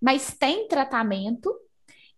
mas 0.00 0.36
tem 0.36 0.66
tratamento 0.68 1.54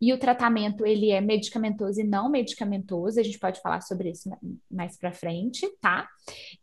e 0.01 0.13
o 0.13 0.19
tratamento 0.19 0.85
ele 0.85 1.11
é 1.11 1.21
medicamentoso 1.21 2.01
e 2.01 2.05
não 2.05 2.29
medicamentoso. 2.29 3.21
A 3.21 3.23
gente 3.23 3.39
pode 3.39 3.61
falar 3.61 3.81
sobre 3.81 4.11
isso 4.11 4.31
mais 4.71 4.99
para 4.99 5.13
frente, 5.13 5.69
tá? 5.81 6.09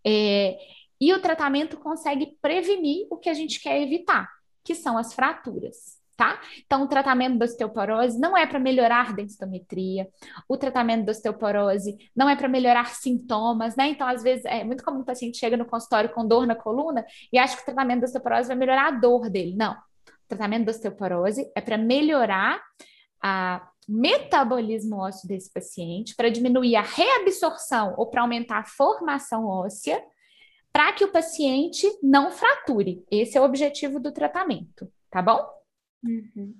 É, 0.05 0.57
e 0.99 1.13
o 1.13 1.21
tratamento 1.21 1.77
consegue 1.77 2.37
prevenir 2.41 3.07
o 3.09 3.17
que 3.17 3.29
a 3.29 3.33
gente 3.33 3.59
quer 3.59 3.81
evitar, 3.81 4.29
que 4.63 4.75
são 4.75 4.97
as 4.97 5.13
fraturas 5.13 6.00
tá? 6.21 6.39
Então, 6.63 6.83
o 6.83 6.87
tratamento 6.87 7.39
da 7.39 7.45
osteoporose 7.45 8.19
não 8.19 8.37
é 8.37 8.45
para 8.45 8.59
melhorar 8.59 9.15
densitometria, 9.15 10.07
o 10.47 10.55
tratamento 10.55 11.05
da 11.05 11.11
osteoporose 11.11 11.97
não 12.15 12.29
é 12.29 12.35
para 12.35 12.47
melhorar 12.47 12.93
sintomas, 12.93 13.75
né? 13.75 13.87
Então, 13.87 14.07
às 14.07 14.21
vezes, 14.21 14.45
é 14.45 14.63
muito 14.63 14.83
comum 14.83 14.99
o 14.99 15.03
paciente 15.03 15.39
chega 15.39 15.57
no 15.57 15.65
consultório 15.65 16.11
com 16.11 16.27
dor 16.27 16.45
na 16.45 16.53
coluna 16.53 17.03
e 17.33 17.39
acha 17.39 17.55
que 17.55 17.63
o 17.63 17.65
tratamento 17.65 18.01
da 18.01 18.05
osteoporose 18.05 18.47
vai 18.49 18.55
melhorar 18.55 18.89
a 18.89 18.91
dor 18.91 19.31
dele. 19.31 19.55
Não. 19.55 19.73
O 19.73 20.27
tratamento 20.27 20.65
da 20.65 20.71
osteoporose 20.71 21.51
é 21.55 21.59
para 21.59 21.75
melhorar 21.75 22.61
a 23.19 23.67
metabolismo 23.89 24.97
ósseo 24.97 25.27
desse 25.27 25.51
paciente, 25.51 26.15
para 26.15 26.29
diminuir 26.29 26.75
a 26.75 26.83
reabsorção 26.83 27.95
ou 27.97 28.11
para 28.11 28.21
aumentar 28.21 28.59
a 28.59 28.63
formação 28.63 29.47
óssea, 29.47 29.99
para 30.71 30.93
que 30.93 31.03
o 31.03 31.11
paciente 31.11 31.87
não 32.03 32.29
frature. 32.29 33.03
Esse 33.09 33.39
é 33.39 33.41
o 33.41 33.43
objetivo 33.43 33.99
do 33.99 34.11
tratamento, 34.11 34.87
tá 35.09 35.19
bom? 35.19 35.60
Uhum. 36.03 36.55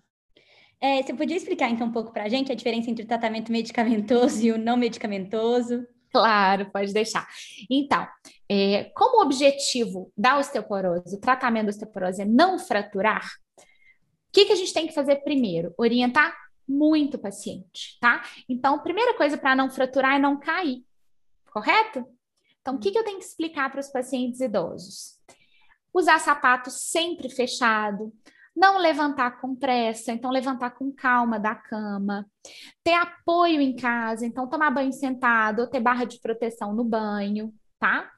É, 0.80 1.04
você 1.04 1.14
podia 1.14 1.38
explicar 1.38 1.70
então 1.70 1.88
um 1.88 1.92
pouco 1.92 2.12
para 2.12 2.24
a 2.24 2.30
gente 2.30 2.52
a 2.52 2.56
diferença 2.56 2.90
entre 2.90 3.04
o 3.04 3.08
tratamento 3.08 3.52
medicamentoso 3.52 4.42
e 4.46 4.52
o 4.52 4.58
não 4.58 4.76
medicamentoso? 4.76 5.86
Claro, 6.12 6.70
pode 6.72 6.92
deixar. 6.92 7.28
Então, 7.70 8.06
é, 8.50 8.86
como 8.96 9.24
objetivo 9.24 10.12
da 10.18 10.38
osteoporose, 10.38 11.16
o 11.16 11.20
tratamento 11.20 11.66
da 11.66 11.70
osteoporose 11.70 12.22
é 12.22 12.26
não 12.26 12.60
fraturar, 12.60 13.26
o 13.58 14.34
que, 14.34 14.46
que 14.46 14.54
a 14.54 14.56
gente 14.56 14.74
tem 14.74 14.88
que 14.88 14.94
fazer 14.94 15.18
primeiro? 15.18 15.74
Orientar 15.78 16.36
muito 16.68 17.16
o 17.16 17.20
paciente, 17.20 17.98
tá? 18.00 18.24
Então, 18.48 18.80
primeira 18.80 19.14
coisa 19.16 19.38
para 19.38 19.56
não 19.56 19.70
fraturar 19.70 20.16
é 20.16 20.20
não 20.20 20.40
cair, 20.40 20.86
correto? 21.52 22.06
Então, 22.62 22.76
o 22.76 22.80
que, 22.80 22.92
que 22.92 22.98
eu 22.98 23.04
tenho 23.04 23.20
que 23.20 23.26
explicar 23.26 23.70
para 23.70 23.82
os 23.82 23.90
pacientes 23.90 24.40
idosos? 24.40 25.20
Usar 25.94 26.20
sapato 26.20 26.72
sempre 26.72 27.30
fechado, 27.30 28.14
não 28.56 28.78
levantar 28.78 29.40
com 29.40 29.56
pressa, 29.56 30.12
então 30.12 30.32
levantar 30.32 30.72
com 30.72 30.92
calma 30.92 31.40
da 31.40 31.56
cama. 31.56 32.26
Ter 32.84 32.94
apoio 32.94 33.62
em 33.62 33.76
casa, 33.76 34.26
então 34.26 34.48
tomar 34.48 34.72
banho 34.72 34.92
sentado 34.94 35.62
ou 35.62 35.68
ter 35.68 35.80
barra 35.80 36.06
de 36.06 36.20
proteção 36.20 36.74
no 36.74 36.84
banho, 36.84 37.54
tá? 37.80 38.10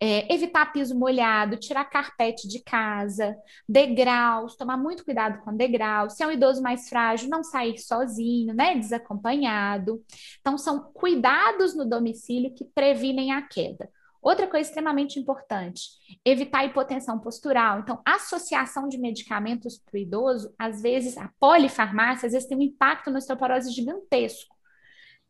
É, 0.00 0.32
evitar 0.32 0.72
piso 0.72 0.96
molhado, 0.96 1.56
tirar 1.56 1.84
carpete 1.84 2.46
de 2.46 2.62
casa, 2.62 3.36
degraus, 3.68 4.56
tomar 4.56 4.76
muito 4.76 5.04
cuidado 5.04 5.42
com 5.42 5.56
degraus. 5.56 6.14
Se 6.14 6.22
é 6.22 6.26
um 6.26 6.30
idoso 6.30 6.62
mais 6.62 6.88
frágil, 6.88 7.28
não 7.28 7.42
sair 7.42 7.78
sozinho, 7.78 8.54
né? 8.54 8.76
Desacompanhado. 8.76 10.02
Então, 10.40 10.56
são 10.56 10.92
cuidados 10.92 11.74
no 11.74 11.84
domicílio 11.84 12.54
que 12.54 12.64
previnem 12.64 13.32
a 13.32 13.42
queda. 13.42 13.90
Outra 14.28 14.46
coisa 14.46 14.68
extremamente 14.68 15.18
importante, 15.18 15.88
evitar 16.22 16.62
hipotensão 16.62 17.18
postural. 17.18 17.78
Então, 17.78 17.98
associação 18.04 18.86
de 18.86 18.98
medicamentos 18.98 19.78
para 19.78 19.94
o 19.94 19.98
idoso, 19.98 20.54
às 20.58 20.82
vezes, 20.82 21.16
a 21.16 21.32
polifarmácia, 21.40 22.26
às 22.26 22.34
vezes 22.34 22.46
tem 22.46 22.58
um 22.58 22.60
impacto 22.60 23.10
na 23.10 23.16
osteoporose 23.16 23.72
gigantesco. 23.72 24.54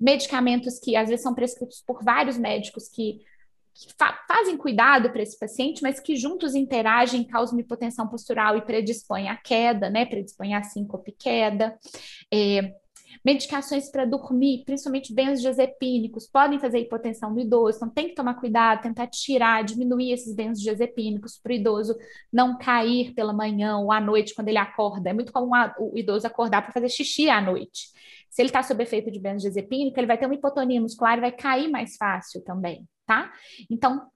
Medicamentos 0.00 0.80
que 0.80 0.96
às 0.96 1.08
vezes 1.08 1.22
são 1.22 1.32
prescritos 1.32 1.80
por 1.86 2.02
vários 2.02 2.36
médicos 2.36 2.88
que, 2.88 3.20
que 3.72 3.94
fa 3.96 4.18
fazem 4.26 4.56
cuidado 4.56 5.10
para 5.10 5.22
esse 5.22 5.38
paciente, 5.38 5.80
mas 5.80 6.00
que 6.00 6.16
juntos 6.16 6.56
interagem, 6.56 7.22
causam 7.22 7.60
hipotensão 7.60 8.08
postural 8.08 8.56
e 8.56 8.62
predispõem 8.62 9.28
à 9.28 9.36
queda, 9.36 9.88
né? 9.88 10.06
Predispõem 10.06 10.56
a 10.56 10.64
síncope 10.64 11.12
queda. 11.12 11.78
É, 12.34 12.74
Medicações 13.24 13.90
para 13.90 14.04
dormir, 14.04 14.64
principalmente 14.64 15.12
benzodiazepínicos, 15.12 16.28
podem 16.28 16.58
fazer 16.58 16.78
hipotensão 16.78 17.30
no 17.30 17.40
idoso, 17.40 17.76
então 17.76 17.90
tem 17.90 18.08
que 18.08 18.14
tomar 18.14 18.34
cuidado, 18.34 18.82
tentar 18.82 19.06
tirar, 19.06 19.64
diminuir 19.64 20.12
esses 20.12 20.34
benzodiazepínicos 20.34 21.38
para 21.38 21.52
o 21.52 21.54
idoso 21.54 21.96
não 22.32 22.58
cair 22.58 23.12
pela 23.14 23.32
manhã 23.32 23.78
ou 23.78 23.92
à 23.92 24.00
noite 24.00 24.34
quando 24.34 24.48
ele 24.48 24.58
acorda. 24.58 25.10
É 25.10 25.12
muito 25.12 25.32
comum 25.32 25.50
o 25.78 25.96
idoso 25.96 26.26
acordar 26.26 26.62
para 26.62 26.72
fazer 26.72 26.88
xixi 26.88 27.28
à 27.28 27.40
noite. 27.40 27.88
Se 28.30 28.42
ele 28.42 28.48
está 28.48 28.62
sob 28.62 28.82
efeito 28.82 29.10
de 29.10 29.18
benzodiazepínico, 29.18 29.98
ele 29.98 30.06
vai 30.06 30.18
ter 30.18 30.26
uma 30.26 30.34
hipotonia 30.34 30.80
muscular 30.80 31.18
e 31.18 31.22
vai 31.22 31.32
cair 31.32 31.68
mais 31.68 31.96
fácil 31.96 32.42
também, 32.44 32.86
tá? 33.06 33.32
Então, 33.70 34.06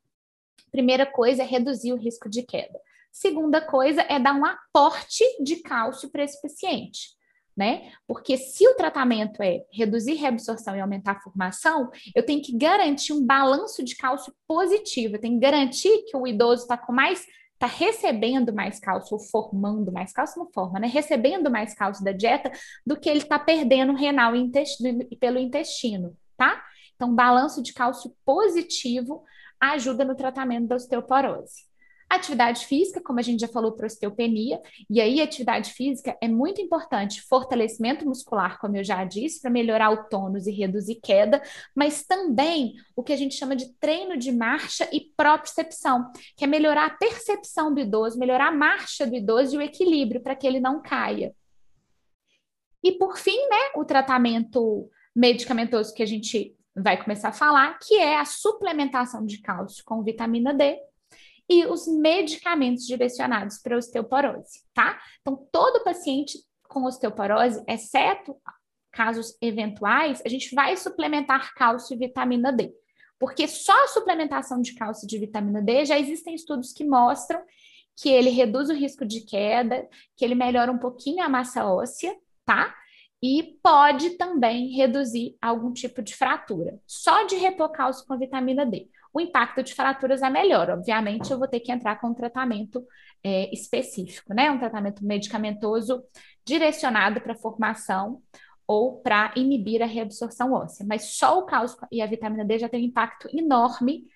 primeira 0.71 1.07
coisa 1.07 1.43
é 1.43 1.47
reduzir 1.47 1.93
o 1.93 1.97
risco 1.97 2.29
de 2.29 2.43
queda. 2.43 2.79
Segunda 3.11 3.61
coisa 3.61 4.03
é 4.03 4.19
dar 4.19 4.35
um 4.35 4.45
aporte 4.45 5.25
de 5.43 5.57
cálcio 5.57 6.11
para 6.11 6.25
esse 6.25 6.41
paciente 6.41 7.21
né? 7.57 7.91
Porque 8.07 8.37
se 8.37 8.67
o 8.67 8.75
tratamento 8.75 9.43
é 9.43 9.63
reduzir 9.73 10.15
reabsorção 10.15 10.77
e 10.77 10.81
aumentar 10.81 11.13
a 11.13 11.21
formação, 11.21 11.91
eu 12.15 12.25
tenho 12.25 12.43
que 12.43 12.57
garantir 12.57 13.13
um 13.13 13.25
balanço 13.25 13.85
de 13.85 13.97
cálcio 13.97 14.33
positivo, 14.47 15.17
eu 15.17 15.21
tenho 15.21 15.35
que 15.35 15.41
garantir 15.41 16.05
que 16.07 16.17
o 16.17 16.27
idoso 16.27 16.63
está 16.63 16.77
com 16.77 16.93
mais 16.93 17.27
está 17.65 17.67
recebendo 17.67 18.53
mais 18.53 18.81
cálcio 18.81 19.15
ou 19.15 19.21
formando 19.21 19.93
mais 19.93 20.13
cálcio, 20.13 20.41
não 20.41 20.51
forma, 20.51 20.81
né? 20.81 20.89
Recebendo 20.89 21.49
mais 21.49 21.73
cálcio 21.75 22.05
da 22.05 22.11
dieta 22.11 22.51
do 22.85 22.99
que 22.99 23.09
ele 23.09 23.21
está 23.21 23.39
perdendo 23.39 23.95
renal 23.95 24.35
e 24.35 25.17
pelo 25.17 25.39
intestino, 25.39 26.17
tá? 26.37 26.61
Então, 26.97 27.15
balanço 27.15 27.63
de 27.63 27.73
cálcio 27.73 28.13
positivo 28.25 29.23
ajuda 29.61 30.05
no 30.05 30.17
tratamento 30.17 30.67
da 30.67 30.75
osteoporose. 30.75 31.72
Atividade 32.15 32.67
física, 32.67 33.01
como 33.01 33.21
a 33.21 33.23
gente 33.23 33.41
já 33.41 33.49
falou 33.49 33.73
para 33.73 33.87
osteopenia, 33.87 34.61
e 34.91 35.01
aí 35.01 35.19
atividade 35.19 35.73
física 35.73 36.15
é 36.21 36.29
muito 36.29 36.61
importante, 36.61 37.23
fortalecimento 37.23 38.05
muscular, 38.05 38.61
como 38.61 38.77
eu 38.77 38.85
já 38.85 39.03
disse, 39.03 39.41
para 39.41 39.51
melhorar 39.51 39.89
o 39.89 40.05
tônus 40.11 40.47
e 40.47 40.51
reduzir 40.51 40.97
queda, 40.97 41.43
mas 41.75 42.05
também 42.05 42.75
o 42.95 43.03
que 43.03 43.15
a 43.15 43.17
gente 43.17 43.35
chama 43.35 43.57
de 43.57 43.73
treino 43.81 44.19
de 44.19 44.31
marcha 44.31 44.87
e 44.93 45.01
propriocepção, 45.17 46.13
que 46.37 46.45
é 46.45 46.47
melhorar 46.47 46.85
a 46.85 46.91
percepção 46.91 47.73
do 47.73 47.81
idoso, 47.81 48.19
melhorar 48.19 48.49
a 48.49 48.53
marcha 48.53 49.07
do 49.07 49.17
idoso 49.17 49.55
e 49.55 49.59
o 49.59 49.63
equilíbrio 49.63 50.21
para 50.21 50.37
que 50.37 50.47
ele 50.47 50.61
não 50.61 50.83
caia. 50.83 51.35
E 52.85 52.93
por 52.93 53.17
fim, 53.17 53.39
né, 53.49 53.71
o 53.75 53.87
tratamento 53.87 54.87
medicamentoso 55.17 55.95
que 55.95 56.03
a 56.03 56.07
gente 56.07 56.55
vai 56.77 57.03
começar 57.03 57.31
a 57.31 57.33
falar, 57.33 57.79
que 57.79 57.95
é 57.95 58.19
a 58.19 58.27
suplementação 58.27 59.25
de 59.25 59.41
cálcio 59.41 59.83
com 59.83 60.03
vitamina 60.03 60.53
D, 60.53 60.79
e 61.49 61.67
os 61.67 61.87
medicamentos 61.87 62.87
direcionados 62.87 63.59
para 63.59 63.77
osteoporose, 63.77 64.63
tá? 64.73 65.01
Então, 65.21 65.37
todo 65.53 65.85
paciente 65.85 66.39
com 66.69 66.85
osteoporose, 66.85 67.63
exceto 67.69 68.37
casos 68.91 69.37
eventuais, 69.41 70.23
a 70.25 70.29
gente 70.29 70.55
vai 70.55 70.77
suplementar 70.77 71.55
cálcio 71.55 71.95
e 71.95 71.99
vitamina 71.99 72.53
D. 72.53 72.73
Porque 73.19 73.47
só 73.47 73.73
a 73.85 73.89
suplementação 73.89 74.61
de 74.61 74.75
cálcio 74.75 75.07
e 75.07 75.09
de 75.09 75.19
vitamina 75.19 75.63
D 75.63 75.85
já 75.85 75.99
existem 75.99 76.35
estudos 76.35 76.73
que 76.73 76.85
mostram 76.85 77.41
que 77.97 78.09
ele 78.09 78.31
reduz 78.31 78.69
o 78.69 78.75
risco 78.75 79.05
de 79.05 79.21
queda, 79.21 79.87
que 80.17 80.25
ele 80.25 80.35
melhora 80.35 80.73
um 80.73 80.79
pouquinho 80.79 81.23
a 81.23 81.29
massa 81.29 81.65
óssea, 81.67 82.15
tá? 82.45 82.75
E 83.23 83.59
pode 83.63 84.11
também 84.17 84.75
reduzir 84.75 85.37
algum 85.41 85.73
tipo 85.73 86.03
de 86.03 86.15
fratura, 86.15 86.81
só 86.87 87.25
de 87.25 87.37
repor 87.37 87.71
cálcio 87.71 88.07
com 88.07 88.19
vitamina 88.19 88.67
D 88.67 88.89
o 89.13 89.21
impacto 89.21 89.63
de 89.63 89.75
fraturas 89.75 90.23
é 90.23 90.31
melhor. 90.31 90.71
Obviamente, 90.71 91.31
eu 91.31 91.39
vou 91.39 91.47
ter 91.47 91.61
que 91.61 91.71
entrar 91.71 92.01
com 92.01 92.09
um 92.09 92.15
tratamento 92.15 92.85
é, 93.23 93.53
específico, 93.53 94.33
né? 94.33 94.51
Um 94.51 94.59
tratamento 94.59 95.05
medicamentoso 95.05 96.03
direcionado 96.45 97.21
para 97.21 97.35
formação 97.35 98.23
ou 98.67 99.01
para 99.01 99.33
inibir 99.37 99.83
a 99.83 99.87
reabsorção 99.87 100.53
óssea. 100.53 100.87
Mas 100.89 101.17
só 101.17 101.39
o 101.39 101.45
cálcio 101.45 101.79
e 101.91 102.01
a 102.01 102.07
vitamina 102.07 102.45
D 102.45 102.59
já 102.59 102.69
tem 102.69 102.83
um 102.83 102.87
impacto 102.87 103.29
enorme 103.37 104.07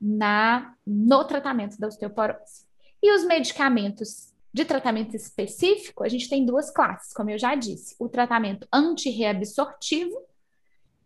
na, 0.00 0.74
no 0.86 1.24
tratamento 1.24 1.78
da 1.78 1.88
osteoporose. 1.88 2.64
E 3.02 3.12
os 3.12 3.24
medicamentos 3.24 4.32
de 4.52 4.64
tratamento 4.64 5.16
específico, 5.16 6.04
a 6.04 6.08
gente 6.08 6.28
tem 6.28 6.46
duas 6.46 6.70
classes, 6.70 7.12
como 7.12 7.30
eu 7.30 7.38
já 7.38 7.56
disse. 7.56 7.96
O 7.98 8.08
tratamento 8.08 8.68
antirreabsortivo, 8.72 10.16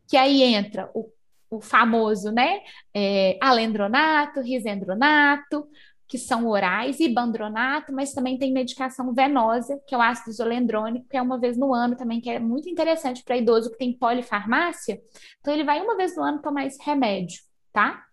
que 0.07 0.19
aí 0.19 0.43
entra 0.43 0.91
o 0.93 1.11
o 1.51 1.61
famoso, 1.61 2.31
né? 2.31 2.61
É, 2.95 3.39
alendronato, 3.41 4.41
risendronato, 4.41 5.67
que 6.09 6.17
são 6.17 6.49
orais, 6.49 7.01
e 7.01 7.09
bandronato, 7.09 7.93
mas 7.93 8.15
também 8.15 8.39
tem 8.39 8.51
medicação 8.51 9.13
venosa, 9.13 9.79
que 9.87 9.95
é 9.95 9.99
o 9.99 10.01
ácido 10.01 10.31
isolendrônico, 10.31 11.07
que 11.07 11.17
é 11.19 11.23
uma 11.23 11.39
vez 11.39 11.59
no 11.59 11.75
ano 11.75 11.97
também, 11.97 12.19
que 12.19 12.31
é 12.31 12.39
muito 12.39 12.69
interessante 12.69 13.23
para 13.23 13.37
idoso 13.37 13.71
que 13.71 13.77
tem 13.77 13.93
polifarmácia. 13.93 15.03
Então, 15.41 15.53
ele 15.53 15.65
vai 15.65 15.83
uma 15.83 15.97
vez 15.99 16.17
no 16.17 16.23
ano 16.23 16.41
tomar 16.41 16.65
esse 16.65 16.83
remédio, 16.83 17.43
tá? 17.75 18.07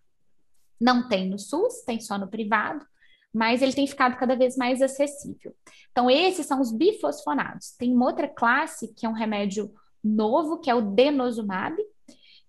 Não 0.78 1.08
tem 1.08 1.26
no 1.30 1.38
SUS, 1.38 1.82
tem 1.86 1.98
só 1.98 2.18
no 2.18 2.28
privado, 2.28 2.84
mas 3.32 3.62
ele 3.62 3.72
tem 3.72 3.86
ficado 3.86 4.18
cada 4.18 4.36
vez 4.36 4.58
mais 4.58 4.82
acessível. 4.82 5.54
Então, 5.90 6.10
esses 6.10 6.44
são 6.44 6.60
os 6.60 6.70
bifosfonados. 6.70 7.70
Tem 7.78 7.94
uma 7.94 8.04
outra 8.04 8.28
classe 8.28 8.92
que 8.94 9.06
é 9.06 9.08
um 9.08 9.14
remédio 9.14 9.72
novo, 10.04 10.58
que 10.60 10.70
é 10.70 10.74
o 10.74 10.82
denosumab, 10.82 11.74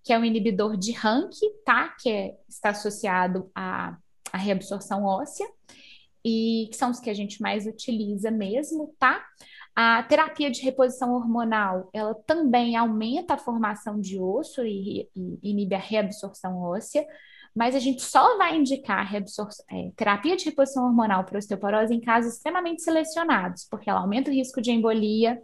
que 0.08 0.12
é 0.14 0.18
um 0.18 0.24
inibidor 0.24 0.74
de 0.74 0.90
RANK, 0.92 1.36
tá? 1.66 1.94
Que 2.00 2.08
é, 2.08 2.34
está 2.48 2.70
associado 2.70 3.50
à, 3.54 3.94
à 4.32 4.38
reabsorção 4.38 5.04
óssea, 5.04 5.46
e 6.24 6.66
que 6.70 6.78
são 6.78 6.90
os 6.90 6.98
que 6.98 7.10
a 7.10 7.14
gente 7.14 7.42
mais 7.42 7.66
utiliza 7.66 8.30
mesmo, 8.30 8.94
tá? 8.98 9.22
A 9.76 10.02
terapia 10.02 10.50
de 10.50 10.62
reposição 10.62 11.12
hormonal, 11.12 11.90
ela 11.92 12.14
também 12.26 12.74
aumenta 12.74 13.34
a 13.34 13.38
formação 13.38 14.00
de 14.00 14.18
osso 14.18 14.64
e, 14.64 15.10
e 15.14 15.38
inibe 15.42 15.74
a 15.74 15.78
reabsorção 15.78 16.58
óssea, 16.62 17.06
mas 17.54 17.74
a 17.74 17.78
gente 17.78 18.02
só 18.02 18.36
vai 18.36 18.56
indicar 18.56 19.12
é, 19.14 19.90
terapia 19.96 20.36
de 20.36 20.44
reposição 20.44 20.84
hormonal 20.84 21.24
para 21.24 21.38
osteoporose 21.38 21.94
em 21.94 22.00
casos 22.00 22.34
extremamente 22.34 22.82
selecionados, 22.82 23.66
porque 23.70 23.90
ela 23.90 24.00
aumenta 24.00 24.30
o 24.30 24.34
risco 24.34 24.60
de 24.60 24.70
embolia, 24.70 25.40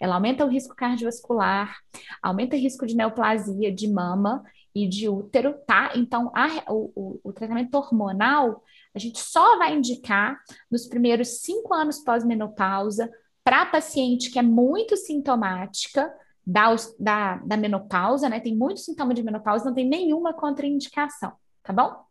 ela 0.00 0.16
aumenta 0.16 0.44
o 0.44 0.48
risco 0.48 0.74
cardiovascular, 0.74 1.74
aumenta 2.22 2.56
o 2.56 2.58
risco 2.58 2.86
de 2.86 2.96
neoplasia 2.96 3.72
de 3.72 3.88
mama 3.88 4.42
e 4.74 4.88
de 4.88 5.08
útero, 5.08 5.54
tá? 5.66 5.92
Então, 5.94 6.32
a, 6.34 6.72
o, 6.72 6.92
o, 6.94 7.20
o 7.24 7.32
tratamento 7.32 7.74
hormonal 7.74 8.62
a 8.94 8.98
gente 8.98 9.18
só 9.18 9.58
vai 9.58 9.74
indicar 9.74 10.38
nos 10.70 10.86
primeiros 10.86 11.40
cinco 11.40 11.74
anos 11.74 11.98
pós-menopausa 11.98 13.10
para 13.42 13.66
paciente 13.66 14.30
que 14.30 14.38
é 14.38 14.42
muito 14.42 14.96
sintomática 14.96 16.12
da, 16.46 16.74
da, 16.98 17.36
da 17.38 17.56
menopausa, 17.56 18.28
né? 18.28 18.40
Tem 18.40 18.56
muito 18.56 18.80
sintoma 18.80 19.14
de 19.14 19.22
menopausa, 19.22 19.64
não 19.64 19.74
tem 19.74 19.88
nenhuma 19.88 20.32
contraindicação, 20.32 21.32
tá 21.64 21.72
bom? 21.72 22.04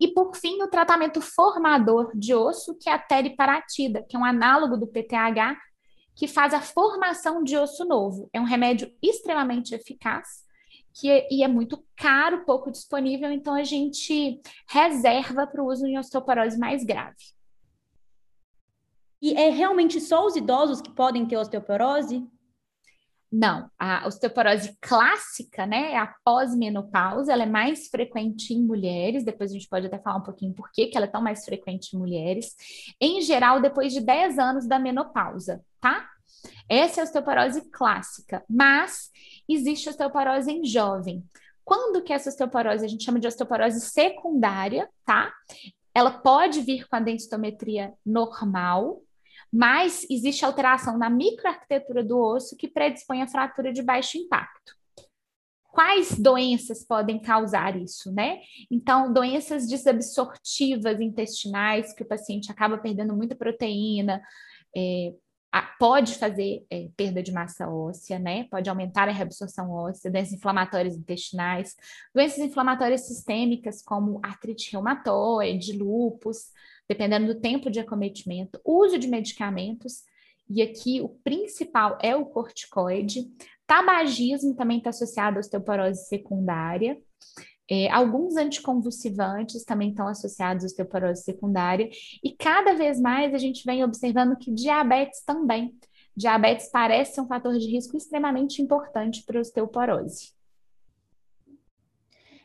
E 0.00 0.08
por 0.08 0.34
fim, 0.34 0.60
o 0.62 0.68
tratamento 0.68 1.20
formador 1.20 2.10
de 2.16 2.34
osso, 2.34 2.74
que 2.76 2.88
é 2.88 2.94
a 2.94 2.98
teriparatida, 2.98 4.02
que 4.08 4.16
é 4.16 4.18
um 4.18 4.24
análogo 4.24 4.76
do 4.76 4.88
PTH, 4.88 5.56
que 6.16 6.26
faz 6.26 6.52
a 6.52 6.60
formação 6.60 7.44
de 7.44 7.56
osso 7.56 7.84
novo. 7.84 8.28
É 8.32 8.40
um 8.40 8.44
remédio 8.44 8.90
extremamente 9.00 9.74
eficaz 9.74 10.48
que 10.92 11.10
é, 11.10 11.28
e 11.30 11.42
é 11.42 11.48
muito 11.48 11.82
caro, 11.96 12.44
pouco 12.44 12.70
disponível, 12.70 13.30
então 13.30 13.54
a 13.54 13.62
gente 13.62 14.40
reserva 14.68 15.46
para 15.46 15.62
o 15.62 15.66
uso 15.66 15.86
em 15.86 15.98
osteoporose 15.98 16.58
mais 16.58 16.84
grave. 16.84 17.16
E 19.22 19.34
é 19.34 19.50
realmente 19.50 20.00
só 20.00 20.26
os 20.26 20.34
idosos 20.34 20.80
que 20.80 20.90
podem 20.90 21.26
ter 21.26 21.36
osteoporose? 21.36 22.26
Não, 23.32 23.70
a 23.78 24.08
osteoporose 24.08 24.76
clássica, 24.80 25.64
né, 25.64 25.96
a 25.96 26.12
pós-menopausa, 26.24 27.32
ela 27.32 27.44
é 27.44 27.46
mais 27.46 27.86
frequente 27.86 28.52
em 28.52 28.60
mulheres, 28.60 29.24
depois 29.24 29.50
a 29.50 29.54
gente 29.54 29.68
pode 29.68 29.86
até 29.86 30.00
falar 30.00 30.16
um 30.16 30.22
pouquinho 30.22 30.52
por 30.52 30.70
que 30.72 30.90
ela 30.94 31.04
é 31.04 31.08
tão 31.08 31.22
mais 31.22 31.44
frequente 31.44 31.94
em 31.94 31.98
mulheres. 31.98 32.56
Em 33.00 33.20
geral, 33.20 33.60
depois 33.60 33.92
de 33.92 34.00
10 34.00 34.36
anos 34.36 34.66
da 34.66 34.80
menopausa, 34.80 35.64
tá? 35.80 36.08
Essa 36.68 37.00
é 37.00 37.02
a 37.02 37.04
osteoporose 37.04 37.70
clássica, 37.70 38.44
mas 38.48 39.10
existe 39.48 39.88
osteoporose 39.88 40.50
em 40.50 40.64
jovem. 40.64 41.22
Quando 41.64 42.02
que 42.02 42.12
essa 42.12 42.30
osteoporose 42.30 42.84
a 42.84 42.88
gente 42.88 43.04
chama 43.04 43.20
de 43.20 43.28
osteoporose 43.28 43.80
secundária, 43.80 44.88
tá? 45.04 45.32
Ela 45.94 46.10
pode 46.10 46.62
vir 46.62 46.88
com 46.88 46.96
a 46.96 47.00
densitometria 47.00 47.92
normal, 48.04 49.00
mas 49.52 50.06
existe 50.08 50.44
alteração 50.44 50.96
na 50.96 51.10
microarquitetura 51.10 52.04
do 52.04 52.18
osso 52.18 52.56
que 52.56 52.68
predispõe 52.68 53.22
a 53.22 53.28
fratura 53.28 53.72
de 53.72 53.82
baixo 53.82 54.16
impacto. 54.16 54.78
Quais 55.72 56.18
doenças 56.18 56.84
podem 56.84 57.20
causar 57.20 57.76
isso, 57.76 58.12
né? 58.12 58.40
Então, 58.70 59.12
doenças 59.12 59.68
desabsortivas 59.68 61.00
intestinais, 61.00 61.92
que 61.92 62.02
o 62.02 62.08
paciente 62.08 62.50
acaba 62.50 62.76
perdendo 62.76 63.14
muita 63.14 63.36
proteína, 63.36 64.20
é, 64.76 65.14
pode 65.78 66.14
fazer 66.16 66.64
é, 66.70 66.88
perda 66.96 67.22
de 67.22 67.32
massa 67.32 67.68
óssea, 67.68 68.18
né? 68.18 68.44
Pode 68.50 68.68
aumentar 68.68 69.08
a 69.08 69.12
reabsorção 69.12 69.70
óssea, 69.70 70.10
doenças 70.10 70.34
inflamatórias 70.34 70.96
intestinais, 70.96 71.74
doenças 72.14 72.38
inflamatórias 72.38 73.06
sistêmicas, 73.06 73.82
como 73.82 74.20
artrite 74.22 74.72
reumatoide, 74.72 75.72
lúpus, 75.72 76.50
dependendo 76.90 77.32
do 77.32 77.40
tempo 77.40 77.70
de 77.70 77.78
acometimento, 77.78 78.60
uso 78.64 78.98
de 78.98 79.06
medicamentos, 79.06 80.02
e 80.48 80.60
aqui 80.60 81.00
o 81.00 81.08
principal 81.22 81.96
é 82.02 82.16
o 82.16 82.26
corticoide. 82.26 83.30
Tabagismo 83.64 84.56
também 84.56 84.78
está 84.78 84.90
associado 84.90 85.36
à 85.36 85.38
osteoporose 85.38 86.08
secundária. 86.08 87.00
É, 87.70 87.88
alguns 87.92 88.34
anticonvulsivantes 88.34 89.64
também 89.64 89.90
estão 89.90 90.08
associados 90.08 90.64
à 90.64 90.66
osteoporose 90.66 91.22
secundária, 91.22 91.88
e 92.24 92.34
cada 92.36 92.74
vez 92.74 93.00
mais 93.00 93.32
a 93.32 93.38
gente 93.38 93.62
vem 93.64 93.84
observando 93.84 94.36
que 94.36 94.50
diabetes 94.50 95.22
também. 95.24 95.72
Diabetes 96.16 96.68
parece 96.72 97.14
ser 97.14 97.20
um 97.20 97.28
fator 97.28 97.56
de 97.56 97.70
risco 97.70 97.96
extremamente 97.96 98.60
importante 98.60 99.22
para 99.24 99.38
a 99.38 99.42
osteoporose. 99.42 100.32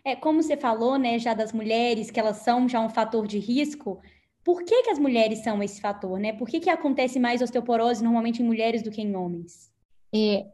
É, 0.03 0.15
como 0.15 0.43
você 0.43 0.55
falou, 0.55 0.99
né, 0.99 1.17
já 1.17 1.33
das 1.33 1.51
mulheres, 1.51 2.11
que 2.11 2.19
elas 2.19 2.37
são 2.37 2.69
já 2.69 2.79
um 2.79 2.89
fator 2.89 3.25
de 3.25 3.39
risco, 3.39 3.99
por 4.45 4.63
que, 4.63 4.83
que 4.83 4.91
as 4.91 4.99
mulheres 4.99 5.39
são 5.39 5.61
esse 5.63 5.81
fator, 5.81 6.19
né? 6.19 6.31
Por 6.31 6.47
que, 6.47 6.59
que 6.59 6.69
acontece 6.69 7.19
mais 7.19 7.41
osteoporose 7.41 8.03
normalmente 8.03 8.43
em 8.43 8.45
mulheres 8.45 8.83
do 8.83 8.91
que 8.91 9.01
em 9.01 9.15
homens? 9.15 9.71
É, 10.13 10.45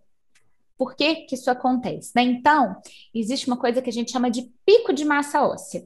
por 0.77 0.95
que, 0.95 1.15
que 1.25 1.35
isso 1.35 1.51
acontece? 1.51 2.13
Né? 2.15 2.23
Então, 2.23 2.77
existe 3.13 3.47
uma 3.47 3.57
coisa 3.57 3.81
que 3.81 3.89
a 3.89 3.93
gente 3.93 4.09
chama 4.09 4.31
de 4.31 4.49
pico 4.65 4.93
de 4.93 5.03
massa 5.03 5.45
óssea. 5.45 5.85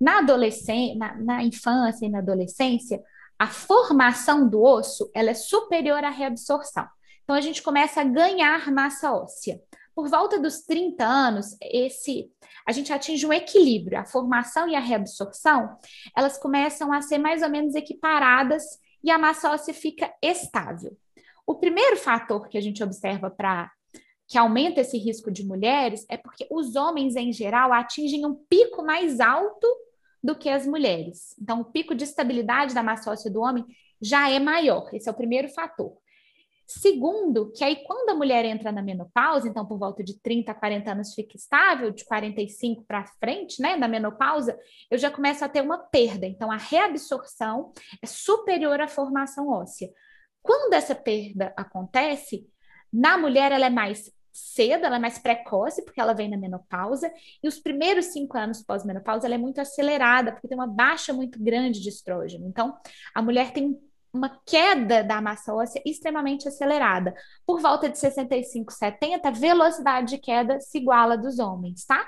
Na 0.00 0.20
adolescência, 0.20 0.96
na, 0.96 1.14
na 1.14 1.44
infância 1.44 2.06
e 2.06 2.08
na 2.08 2.20
adolescência, 2.20 3.02
a 3.38 3.46
formação 3.46 4.48
do 4.48 4.62
osso 4.62 5.10
ela 5.14 5.30
é 5.30 5.34
superior 5.34 6.02
à 6.02 6.10
reabsorção. 6.10 6.88
Então, 7.22 7.36
a 7.36 7.40
gente 7.42 7.62
começa 7.62 8.00
a 8.00 8.04
ganhar 8.04 8.72
massa 8.72 9.12
óssea. 9.12 9.60
Por 9.94 10.08
volta 10.08 10.38
dos 10.38 10.62
30 10.62 11.04
anos, 11.04 11.56
esse 11.60 12.30
a 12.66 12.72
gente 12.72 12.92
atinge 12.92 13.26
um 13.26 13.32
equilíbrio. 13.32 13.98
A 13.98 14.04
formação 14.04 14.68
e 14.68 14.74
a 14.74 14.80
reabsorção, 14.80 15.76
elas 16.16 16.38
começam 16.38 16.92
a 16.92 17.02
ser 17.02 17.18
mais 17.18 17.42
ou 17.42 17.50
menos 17.50 17.74
equiparadas 17.74 18.62
e 19.02 19.10
a 19.10 19.18
massa 19.18 19.50
óssea 19.50 19.74
fica 19.74 20.12
estável. 20.22 20.96
O 21.46 21.56
primeiro 21.56 21.96
fator 21.96 22.48
que 22.48 22.56
a 22.56 22.60
gente 22.60 22.82
observa 22.82 23.30
para 23.30 23.70
que 24.28 24.38
aumenta 24.38 24.80
esse 24.80 24.96
risco 24.96 25.30
de 25.30 25.44
mulheres 25.44 26.06
é 26.08 26.16
porque 26.16 26.46
os 26.50 26.76
homens, 26.76 27.16
em 27.16 27.32
geral, 27.32 27.72
atingem 27.72 28.24
um 28.24 28.34
pico 28.48 28.82
mais 28.82 29.20
alto 29.20 29.66
do 30.22 30.34
que 30.34 30.48
as 30.48 30.66
mulheres. 30.66 31.34
Então, 31.38 31.60
o 31.60 31.64
pico 31.64 31.94
de 31.94 32.04
estabilidade 32.04 32.74
da 32.74 32.82
massa 32.82 33.10
óssea 33.10 33.30
do 33.30 33.40
homem 33.40 33.64
já 34.00 34.30
é 34.30 34.38
maior. 34.38 34.88
Esse 34.94 35.08
é 35.08 35.12
o 35.12 35.16
primeiro 35.16 35.48
fator. 35.48 35.98
Segundo, 36.78 37.52
que 37.52 37.62
aí 37.62 37.84
quando 37.84 38.08
a 38.10 38.14
mulher 38.14 38.46
entra 38.46 38.72
na 38.72 38.80
menopausa, 38.80 39.46
então 39.46 39.66
por 39.66 39.78
volta 39.78 40.02
de 40.02 40.18
30 40.18 40.52
a 40.52 40.54
40 40.54 40.92
anos 40.92 41.14
fica 41.14 41.36
estável, 41.36 41.90
de 41.90 42.02
45 42.04 42.84
para 42.84 43.04
frente, 43.04 43.60
né, 43.60 43.76
da 43.76 43.86
menopausa, 43.86 44.58
eu 44.90 44.96
já 44.96 45.10
começo 45.10 45.44
a 45.44 45.48
ter 45.48 45.60
uma 45.60 45.76
perda. 45.76 46.26
Então 46.26 46.50
a 46.50 46.56
reabsorção 46.56 47.72
é 48.02 48.06
superior 48.06 48.80
à 48.80 48.88
formação 48.88 49.48
óssea. 49.50 49.90
Quando 50.42 50.72
essa 50.72 50.94
perda 50.94 51.52
acontece, 51.56 52.48
na 52.90 53.18
mulher 53.18 53.52
ela 53.52 53.66
é 53.66 53.70
mais 53.70 54.10
cedo, 54.32 54.86
ela 54.86 54.96
é 54.96 54.98
mais 54.98 55.18
precoce, 55.18 55.84
porque 55.84 56.00
ela 56.00 56.14
vem 56.14 56.30
na 56.30 56.38
menopausa, 56.38 57.12
e 57.42 57.46
os 57.46 57.60
primeiros 57.60 58.06
cinco 58.06 58.38
anos 58.38 58.62
pós-menopausa 58.62 59.26
ela 59.26 59.34
é 59.34 59.38
muito 59.38 59.60
acelerada, 59.60 60.32
porque 60.32 60.48
tem 60.48 60.56
uma 60.56 60.66
baixa 60.66 61.12
muito 61.12 61.38
grande 61.42 61.82
de 61.82 61.88
estrógeno. 61.90 62.46
Então, 62.48 62.74
a 63.14 63.20
mulher 63.20 63.52
tem 63.52 63.78
uma 64.12 64.40
queda 64.46 65.02
da 65.02 65.20
massa 65.20 65.54
óssea 65.54 65.82
extremamente 65.86 66.46
acelerada. 66.46 67.14
Por 67.46 67.60
volta 67.60 67.88
de 67.88 67.98
65, 67.98 68.72
70, 68.72 69.28
a 69.28 69.30
velocidade 69.30 70.10
de 70.10 70.18
queda 70.18 70.60
se 70.60 70.78
iguala 70.78 71.16
dos 71.16 71.38
homens, 71.38 71.84
tá? 71.84 72.06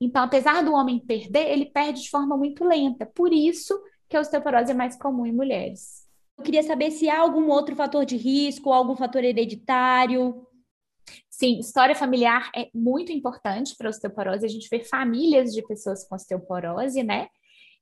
Então, 0.00 0.24
apesar 0.24 0.62
do 0.62 0.72
homem 0.72 0.98
perder, 0.98 1.50
ele 1.50 1.66
perde 1.66 2.02
de 2.02 2.10
forma 2.10 2.36
muito 2.36 2.64
lenta. 2.64 3.06
Por 3.06 3.32
isso 3.32 3.80
que 4.08 4.16
a 4.16 4.20
osteoporose 4.20 4.70
é 4.70 4.74
mais 4.74 4.96
comum 4.96 5.24
em 5.26 5.32
mulheres. 5.32 6.06
Eu 6.36 6.44
queria 6.44 6.62
saber 6.62 6.90
se 6.90 7.08
há 7.08 7.20
algum 7.20 7.48
outro 7.48 7.76
fator 7.76 8.04
de 8.04 8.16
risco, 8.16 8.72
algum 8.72 8.96
fator 8.96 9.22
hereditário. 9.22 10.46
Sim, 11.30 11.58
história 11.58 11.94
familiar 11.94 12.50
é 12.54 12.68
muito 12.74 13.12
importante 13.12 13.76
para 13.76 13.88
a 13.88 13.90
osteoporose. 13.90 14.44
A 14.44 14.48
gente 14.48 14.68
vê 14.68 14.80
famílias 14.80 15.52
de 15.52 15.62
pessoas 15.62 16.06
com 16.06 16.14
osteoporose, 16.14 17.02
né? 17.02 17.28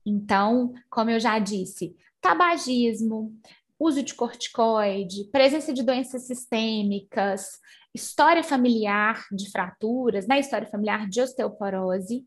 Então, 0.05 0.73
como 0.90 1.11
eu 1.11 1.20
já 1.20 1.38
disse, 1.38 1.94
tabagismo, 2.20 3.33
uso 3.78 4.02
de 4.02 4.14
corticoide, 4.14 5.24
presença 5.33 5.72
de 5.72 5.83
doenças 5.83 6.26
sistêmicas, 6.26 7.59
história 7.94 8.42
familiar 8.42 9.24
de 9.33 9.50
fraturas, 9.50 10.26
né? 10.26 10.38
História 10.38 10.68
familiar 10.68 11.09
de 11.09 11.20
osteoporose, 11.20 12.24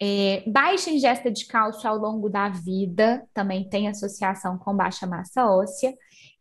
é, 0.00 0.44
baixa 0.46 0.90
ingesta 0.90 1.30
de 1.30 1.46
cálcio 1.46 1.88
ao 1.88 1.96
longo 1.96 2.28
da 2.28 2.48
vida 2.48 3.26
também 3.32 3.68
tem 3.68 3.88
associação 3.88 4.58
com 4.58 4.76
baixa 4.76 5.06
massa 5.06 5.46
óssea 5.46 5.94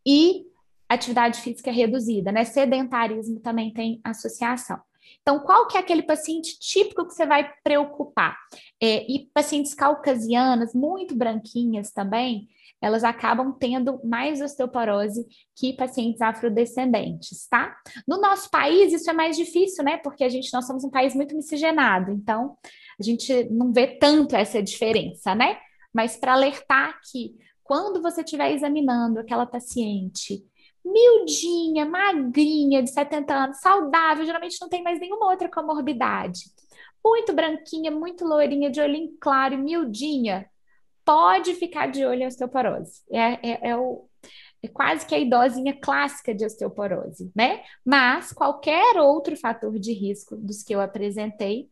e 0.06 0.46
atividade 0.90 1.42
física 1.42 1.72
reduzida, 1.72 2.32
né? 2.32 2.44
Sedentarismo 2.44 3.40
também 3.40 3.74
tem 3.74 4.00
associação. 4.04 4.80
Então, 5.22 5.40
qual 5.40 5.68
que 5.68 5.78
é 5.78 5.80
aquele 5.80 6.04
paciente 6.04 6.58
típico 6.60 7.06
que 7.06 7.14
você 7.14 7.26
vai 7.26 7.52
preocupar? 7.64 8.38
É, 8.82 9.10
e 9.12 9.30
pacientes 9.34 9.74
caucasianas, 9.74 10.74
muito 10.74 11.16
branquinhas 11.16 11.92
também, 11.92 12.48
elas 12.82 13.04
acabam 13.04 13.52
tendo 13.60 14.00
mais 14.04 14.42
osteoporose 14.42 15.26
que 15.56 15.74
pacientes 15.74 16.22
afrodescendentes, 16.22 17.48
tá? 17.48 17.76
No 18.08 18.22
nosso 18.22 18.50
país, 18.50 18.94
isso 18.94 19.10
é 19.10 19.14
mais 19.14 19.36
difícil, 19.36 19.84
né? 19.84 19.98
Porque 19.98 20.24
a 20.24 20.30
gente, 20.30 20.54
nós 20.54 20.66
somos 20.66 20.84
um 20.84 20.90
país 20.90 21.16
muito 21.16 21.36
miscigenado, 21.36 22.12
então 22.12 22.56
a 23.00 23.04
gente 23.04 23.46
não 23.50 23.74
vê 23.74 23.88
tanto 23.88 24.36
essa 24.36 24.62
diferença, 24.62 25.34
né? 25.34 25.58
Mas 25.94 26.16
para 26.16 26.34
alertar 26.34 27.00
que 27.12 27.36
quando 27.64 28.02
você 28.02 28.22
estiver 28.22 28.54
examinando 28.54 29.20
aquela 29.20 29.46
paciente 29.46 30.44
miudinha, 30.92 31.86
magrinha, 31.86 32.84
de 32.84 32.90
70 32.90 33.34
anos, 33.34 33.60
saudável, 33.60 34.26
geralmente 34.26 34.60
não 34.62 34.70
tem 34.70 34.84
mais 34.84 35.00
nenhuma 35.00 35.30
outra 35.30 35.50
comorbidade. 35.50 36.42
Muito 37.04 37.34
branquinha, 37.34 37.92
muito 37.92 38.26
loirinha, 38.26 38.70
de 38.70 38.82
olhinho 38.82 39.16
claro 39.20 39.54
e 39.54 39.58
miudinha, 39.58 40.50
pode 41.06 41.54
ficar 41.54 41.88
de 41.88 42.06
olho 42.06 42.24
em 42.24 42.28
osteoporose. 42.28 43.02
É, 43.12 43.52
é, 43.52 43.70
é, 43.70 43.78
o, 43.78 44.08
é 44.62 44.68
quase 44.68 45.06
que 45.06 45.16
a 45.16 45.20
idosinha 45.20 45.78
clássica 45.80 46.34
de 46.36 46.46
osteoporose, 46.46 47.32
né? 47.36 47.64
Mas 47.86 48.34
qualquer 48.34 48.98
outro 49.00 49.36
fator 49.38 49.78
de 49.80 49.94
risco 49.94 50.36
dos 50.36 50.64
que 50.64 50.76
eu 50.76 50.82
apresentei, 50.82 51.70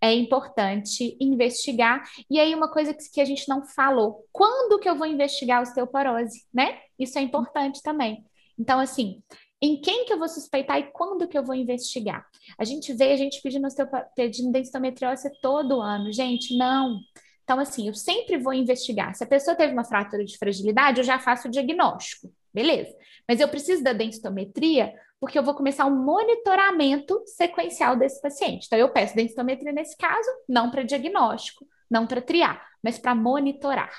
é 0.00 0.14
importante 0.14 1.16
investigar. 1.20 2.02
E 2.30 2.40
aí, 2.40 2.54
uma 2.54 2.70
coisa 2.70 2.94
que, 2.94 3.20
a 3.20 3.24
gente 3.24 3.48
não 3.48 3.66
falou: 3.66 4.24
quando 4.32 4.78
que 4.78 4.88
eu 4.88 4.96
vou 4.96 5.06
investigar 5.06 5.58
a 5.58 5.62
osteoporose, 5.62 6.46
né? 6.52 6.78
Isso 6.98 7.18
é 7.18 7.22
importante 7.22 7.82
também. 7.82 8.24
Então, 8.60 8.78
assim, 8.78 9.22
em 9.62 9.80
quem 9.80 10.04
que 10.04 10.12
eu 10.12 10.18
vou 10.18 10.28
suspeitar 10.28 10.78
e 10.78 10.92
quando 10.92 11.26
que 11.26 11.36
eu 11.36 11.42
vou 11.42 11.54
investigar? 11.54 12.26
A 12.58 12.64
gente 12.64 12.92
vê 12.92 13.12
a 13.12 13.16
gente 13.16 13.40
pedindo, 13.40 13.66
pedindo 14.14 14.52
densitometria 14.52 15.10
óssea 15.10 15.32
todo 15.40 15.80
ano. 15.80 16.12
Gente, 16.12 16.56
não. 16.58 17.00
Então, 17.42 17.58
assim, 17.58 17.88
eu 17.88 17.94
sempre 17.94 18.36
vou 18.36 18.52
investigar. 18.52 19.14
Se 19.14 19.24
a 19.24 19.26
pessoa 19.26 19.56
teve 19.56 19.72
uma 19.72 19.84
fratura 19.84 20.22
de 20.24 20.36
fragilidade, 20.36 21.00
eu 21.00 21.04
já 21.04 21.18
faço 21.18 21.48
o 21.48 21.50
diagnóstico. 21.50 22.30
Beleza. 22.52 22.94
Mas 23.26 23.40
eu 23.40 23.48
preciso 23.48 23.82
da 23.82 23.94
densitometria 23.94 24.92
porque 25.18 25.38
eu 25.38 25.42
vou 25.42 25.54
começar 25.54 25.86
um 25.86 26.04
monitoramento 26.04 27.22
sequencial 27.26 27.96
desse 27.96 28.20
paciente. 28.20 28.66
Então, 28.66 28.78
eu 28.78 28.90
peço 28.90 29.16
densitometria 29.16 29.72
nesse 29.72 29.96
caso, 29.96 30.28
não 30.48 30.70
para 30.70 30.82
diagnóstico, 30.82 31.66
não 31.90 32.06
para 32.06 32.22
triar, 32.22 32.66
mas 32.82 32.98
para 32.98 33.14
monitorar. 33.14 33.92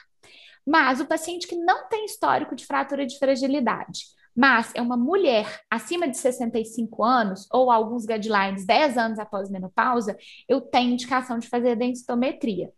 Mas 0.66 1.00
o 1.00 1.06
paciente 1.06 1.48
que 1.48 1.56
não 1.56 1.88
tem 1.90 2.06
histórico 2.06 2.56
de 2.56 2.66
fratura 2.66 3.06
de 3.06 3.18
fragilidade, 3.18 4.06
mas 4.36 4.72
é 4.76 4.82
uma 4.82 4.98
mulher 4.98 5.62
acima 5.70 6.08
de 6.08 6.18
65 6.18 7.04
anos, 7.04 7.48
ou 7.52 7.70
alguns 7.72 8.06
guidelines 8.06 8.66
10 8.66 8.98
anos 8.98 9.20
após 9.20 9.50
menopausa, 9.50 10.18
eu 10.48 10.62
tenho 10.62 10.94
indicação 10.94 11.38
de 11.38 11.48
fazer 11.48 11.76
densitometria, 11.76 12.72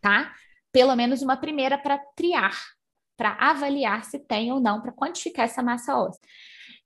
tá? 0.00 0.32
Pelo 0.70 0.94
menos 0.94 1.22
uma 1.22 1.36
primeira 1.36 1.78
para 1.78 1.98
triar, 2.14 2.56
para 3.16 3.32
avaliar 3.40 4.04
se 4.04 4.18
tem 4.18 4.52
ou 4.52 4.60
não, 4.60 4.80
para 4.80 4.92
quantificar 4.92 5.46
essa 5.46 5.62
massa 5.62 5.96
óssea. 5.96 6.20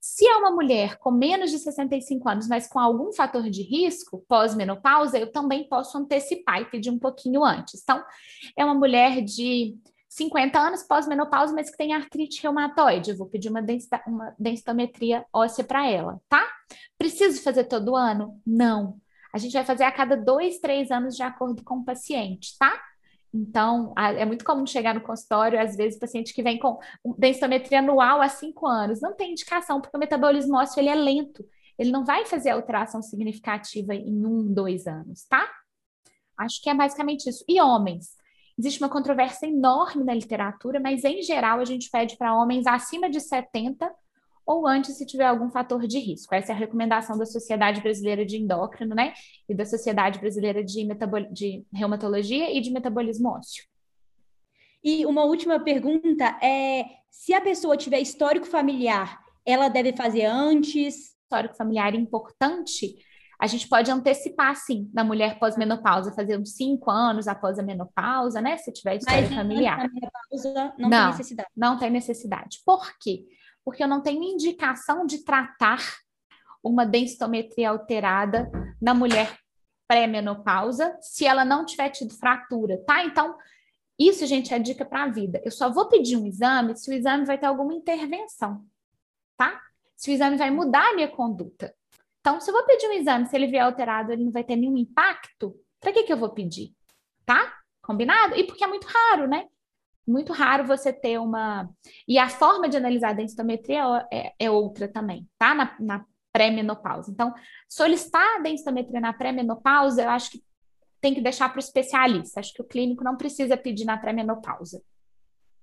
Se 0.05 0.27
é 0.27 0.35
uma 0.35 0.51
mulher 0.51 0.97
com 0.97 1.11
menos 1.11 1.49
de 1.49 1.59
65 1.59 2.27
anos, 2.27 2.47
mas 2.49 2.67
com 2.67 2.77
algum 2.77 3.13
fator 3.13 3.49
de 3.49 3.61
risco 3.61 4.25
pós-menopausa, 4.27 5.17
eu 5.17 5.31
também 5.31 5.67
posso 5.67 5.97
antecipar 5.97 6.61
e 6.61 6.65
pedir 6.65 6.89
um 6.89 6.99
pouquinho 6.99 7.41
antes. 7.41 7.81
Então, 7.81 8.03
é 8.57 8.65
uma 8.65 8.73
mulher 8.73 9.21
de 9.21 9.77
50 10.13 10.59
anos 10.59 10.83
pós-menopausa, 10.83 11.55
mas 11.55 11.71
que 11.71 11.77
tem 11.77 11.91
artrite 11.91 12.41
reumatoide. 12.43 13.09
Eu 13.09 13.17
vou 13.17 13.27
pedir 13.27 13.49
uma, 13.49 13.63
densita, 13.63 13.99
uma 14.05 14.35
densitometria 14.37 15.25
óssea 15.33 15.63
para 15.63 15.89
ela, 15.89 16.21
tá? 16.29 16.47
Preciso 16.99 17.41
fazer 17.41 17.63
todo 17.63 17.95
ano? 17.95 18.39
Não. 18.45 18.97
A 19.33 19.39
gente 19.39 19.53
vai 19.53 19.65
fazer 19.65 19.83
a 19.83 19.91
cada 19.91 20.15
dois, 20.15 20.59
três 20.59 20.91
anos 20.91 21.15
de 21.15 21.23
acordo 21.23 21.63
com 21.63 21.77
o 21.77 21.83
paciente, 21.83 22.55
tá? 22.59 22.79
Então, 23.33 23.91
é 23.97 24.23
muito 24.23 24.45
comum 24.45 24.67
chegar 24.67 24.93
no 24.93 25.01
consultório, 25.01 25.59
às 25.59 25.75
vezes, 25.75 25.97
paciente 25.97 26.31
que 26.31 26.43
vem 26.43 26.59
com 26.59 26.77
densitometria 27.17 27.79
anual 27.79 28.21
há 28.21 28.29
cinco 28.29 28.67
anos. 28.67 29.01
Não 29.01 29.15
tem 29.15 29.31
indicação, 29.31 29.81
porque 29.81 29.97
o 29.97 29.99
metabolismo 29.99 30.55
ósseo 30.57 30.79
ele 30.79 30.89
é 30.89 30.95
lento. 30.95 31.43
Ele 31.75 31.91
não 31.91 32.05
vai 32.05 32.23
fazer 32.27 32.51
alteração 32.51 33.01
significativa 33.01 33.95
em 33.95 34.23
um, 34.23 34.53
dois 34.53 34.85
anos, 34.85 35.25
tá? 35.25 35.51
Acho 36.37 36.61
que 36.61 36.69
é 36.69 36.75
basicamente 36.75 37.27
isso. 37.27 37.43
E 37.49 37.59
homens? 37.59 38.21
Existe 38.57 38.81
uma 38.81 38.89
controvérsia 38.89 39.47
enorme 39.47 40.03
na 40.03 40.13
literatura, 40.13 40.79
mas 40.79 41.03
em 41.03 41.21
geral 41.21 41.59
a 41.59 41.65
gente 41.65 41.89
pede 41.89 42.15
para 42.17 42.35
homens 42.35 42.67
acima 42.67 43.09
de 43.09 43.19
70 43.19 43.91
ou 44.45 44.67
antes 44.67 44.97
se 44.97 45.05
tiver 45.05 45.25
algum 45.25 45.49
fator 45.49 45.87
de 45.87 45.97
risco. 45.99 46.35
Essa 46.35 46.51
é 46.51 46.55
a 46.55 46.57
recomendação 46.57 47.17
da 47.17 47.25
Sociedade 47.25 47.81
Brasileira 47.81 48.25
de 48.25 48.37
Endócrino, 48.37 48.93
né? 48.93 49.13
E 49.47 49.55
da 49.55 49.65
Sociedade 49.65 50.19
Brasileira 50.19 50.63
de, 50.63 50.83
Metabol... 50.85 51.31
de 51.31 51.65
Reumatologia 51.73 52.55
e 52.55 52.59
de 52.59 52.71
Metabolismo 52.71 53.29
Ósseo. 53.29 53.65
E 54.83 55.05
uma 55.05 55.23
última 55.23 55.59
pergunta 55.59 56.37
é: 56.41 56.85
se 57.09 57.33
a 57.33 57.41
pessoa 57.41 57.77
tiver 57.77 58.01
histórico 58.01 58.45
familiar, 58.45 59.19
ela 59.45 59.69
deve 59.69 59.93
fazer 59.93 60.25
antes? 60.25 61.13
Histórico 61.23 61.55
familiar 61.55 61.95
importante 61.95 62.97
a 63.43 63.47
gente 63.47 63.67
pode 63.67 63.91
antecipar, 63.91 64.55
sim, 64.55 64.89
na 64.93 65.03
mulher 65.03 65.37
pós-menopausa, 65.37 66.13
fazer 66.13 66.39
uns 66.39 66.55
cinco 66.55 66.89
anos 66.89 67.27
após 67.27 67.59
a 67.59 67.61
menopausa, 67.61 68.39
né? 68.39 68.55
Se 68.55 68.71
tiver 68.71 68.95
história 68.95 69.23
Mas, 69.23 69.33
familiar. 69.35 69.89
menopausa 69.93 70.73
não, 70.77 70.89
não 70.89 70.89
tem 70.89 71.07
necessidade. 71.07 71.49
Não 71.53 71.77
tem 71.77 71.89
necessidade. 71.89 72.61
Por 72.65 72.97
quê? 72.97 73.25
Porque 73.65 73.83
eu 73.83 73.87
não 73.89 74.01
tenho 74.01 74.23
indicação 74.23 75.05
de 75.05 75.25
tratar 75.25 75.81
uma 76.63 76.85
densitometria 76.85 77.69
alterada 77.69 78.49
na 78.81 78.93
mulher 78.93 79.37
pré-menopausa 79.89 80.97
se 81.01 81.25
ela 81.25 81.43
não 81.43 81.65
tiver 81.65 81.89
tido 81.89 82.13
fratura, 82.13 82.81
tá? 82.87 83.03
Então, 83.03 83.35
isso, 83.99 84.25
gente, 84.25 84.53
é 84.53 84.59
dica 84.59 84.85
para 84.85 85.03
a 85.03 85.09
vida. 85.09 85.41
Eu 85.43 85.51
só 85.51 85.69
vou 85.69 85.89
pedir 85.89 86.15
um 86.15 86.25
exame 86.25 86.77
se 86.77 86.89
o 86.89 86.93
exame 86.93 87.25
vai 87.25 87.37
ter 87.37 87.47
alguma 87.47 87.73
intervenção, 87.73 88.65
tá? 89.35 89.59
Se 89.97 90.11
o 90.11 90.13
exame 90.13 90.37
vai 90.37 90.49
mudar 90.49 90.91
a 90.91 90.95
minha 90.95 91.09
conduta. 91.09 91.75
Então, 92.23 92.39
se 92.39 92.49
eu 92.49 92.53
vou 92.53 92.65
pedir 92.65 92.87
um 92.87 92.93
exame, 92.93 93.25
se 93.27 93.35
ele 93.35 93.47
vier 93.47 93.65
alterado, 93.65 94.13
ele 94.13 94.23
não 94.23 94.31
vai 94.31 94.45
ter 94.45 94.55
nenhum 94.55 94.77
impacto, 94.77 95.53
para 95.77 95.91
que, 95.91 96.03
que 96.03 96.13
eu 96.13 96.17
vou 96.17 96.29
pedir? 96.29 96.73
Tá? 97.25 97.53
Combinado? 97.81 98.33
E 98.37 98.45
porque 98.45 98.63
é 98.63 98.67
muito 98.67 98.87
raro, 98.87 99.27
né? 99.27 99.45
Muito 100.07 100.31
raro 100.31 100.65
você 100.65 100.93
ter 100.93 101.19
uma. 101.19 101.69
E 102.07 102.17
a 102.17 102.29
forma 102.29 102.69
de 102.69 102.77
analisar 102.77 103.09
a 103.09 103.13
densitometria 103.13 104.07
é, 104.09 104.33
é 104.39 104.49
outra 104.49 104.87
também, 104.87 105.27
tá? 105.37 105.53
Na, 105.53 105.75
na 105.81 106.05
pré-menopausa. 106.31 107.11
Então, 107.11 107.33
solicitar 107.67 108.37
a 108.37 108.39
densitometria 108.39 109.01
na 109.01 109.11
pré-menopausa, 109.11 110.03
eu 110.03 110.09
acho 110.09 110.31
que 110.31 110.43
tem 111.01 111.13
que 111.13 111.21
deixar 111.21 111.49
para 111.49 111.57
o 111.57 111.59
especialista. 111.59 112.39
Acho 112.39 112.53
que 112.53 112.61
o 112.61 112.67
clínico 112.67 113.03
não 113.03 113.17
precisa 113.17 113.57
pedir 113.57 113.83
na 113.83 113.97
pré-menopausa, 113.97 114.81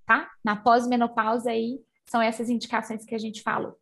tá? 0.05 0.31
Na 0.45 0.57
pós-menopausa 0.57 1.53
aí 1.53 1.81
são 2.05 2.21
essas 2.21 2.51
indicações 2.51 3.07
que 3.07 3.15
a 3.15 3.19
gente 3.19 3.43
falou. 3.43 3.80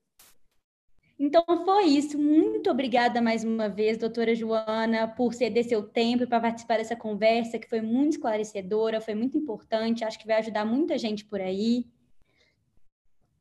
Então 1.18 1.44
foi 1.64 1.84
isso. 1.86 2.16
Muito 2.16 2.70
obrigada 2.70 3.20
mais 3.20 3.42
uma 3.42 3.68
vez, 3.68 3.98
doutora 3.98 4.34
Joana, 4.34 5.08
por 5.08 5.34
ceder 5.34 5.64
seu 5.64 5.82
tempo 5.82 6.26
para 6.26 6.40
participar 6.40 6.78
dessa 6.78 6.94
conversa, 6.94 7.58
que 7.58 7.68
foi 7.68 7.80
muito 7.80 8.12
esclarecedora, 8.12 9.00
foi 9.00 9.14
muito 9.14 9.36
importante, 9.36 10.04
acho 10.04 10.18
que 10.18 10.26
vai 10.26 10.36
ajudar 10.36 10.64
muita 10.64 10.96
gente 10.96 11.24
por 11.24 11.40
aí. 11.40 11.86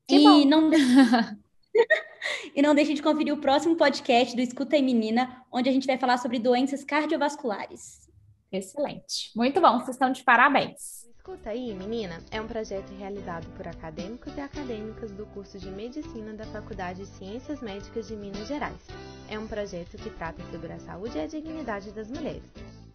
Que 0.08 0.16
e 0.16 0.24
bom. 0.24 0.46
não 0.46 0.72
E 2.56 2.62
não 2.62 2.76
deixe 2.76 2.94
de 2.94 3.04
conferir 3.04 3.34
o 3.34 3.42
próximo 3.42 3.76
podcast 3.76 4.36
do 4.36 4.42
Escuta 4.42 4.76
aí 4.76 4.82
Menina, 4.82 5.44
onde 5.52 5.70
a 5.70 5.72
gente 5.72 5.88
vai 5.88 5.98
falar 5.98 6.18
sobre 6.18 6.40
doenças 6.40 6.84
cardiovasculares. 6.84 8.10
Excelente. 8.52 9.32
Muito 9.36 9.60
bom, 9.62 9.80
vocês 9.80 9.96
estão 9.96 10.12
de 10.12 10.24
parabéns. 10.24 11.07
Escuta 11.28 11.50
aí, 11.50 11.74
menina, 11.74 12.22
é 12.32 12.40
um 12.40 12.48
projeto 12.48 12.90
realizado 12.94 13.46
por 13.58 13.68
acadêmicos 13.68 14.34
e 14.38 14.40
acadêmicas 14.40 15.12
do 15.12 15.26
curso 15.26 15.60
de 15.60 15.70
Medicina 15.70 16.32
da 16.32 16.46
Faculdade 16.46 17.02
de 17.02 17.06
Ciências 17.06 17.60
Médicas 17.60 18.08
de 18.08 18.16
Minas 18.16 18.48
Gerais. 18.48 18.88
É 19.30 19.38
um 19.38 19.46
projeto 19.46 19.98
que 19.98 20.10
trata 20.12 20.42
sobre 20.50 20.72
a 20.72 20.80
saúde 20.80 21.18
e 21.18 21.22
a 21.22 21.28
dignidade 21.28 21.92
das 21.92 22.10
mulheres. 22.10 22.50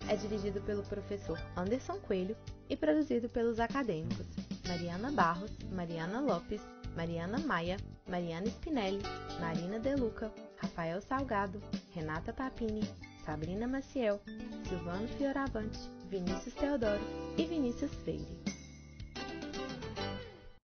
É 0.08 0.16
dirigido 0.16 0.62
pelo 0.62 0.82
professor 0.82 1.38
Anderson 1.54 1.98
Coelho 1.98 2.34
e 2.70 2.74
produzido 2.74 3.28
pelos 3.28 3.60
acadêmicos 3.60 4.26
Mariana 4.66 5.12
Barros, 5.12 5.52
Mariana 5.70 6.18
Lopes, 6.18 6.62
Mariana 6.96 7.38
Maia, 7.38 7.76
Mariana 8.08 8.46
Spinelli, 8.46 9.02
Marina 9.40 9.78
Deluca, 9.78 10.32
Rafael 10.56 11.02
Salgado, 11.02 11.62
Renata 11.94 12.32
Papini, 12.32 12.82
Sabrina 13.26 13.66
Maciel, 13.66 14.22
Silvano 14.66 15.06
Fioravante, 15.18 15.78
Vinícius 16.12 16.52
Teodoro 16.52 17.00
e 17.38 17.46
Vinícius 17.46 17.90
Freire. 18.04 18.61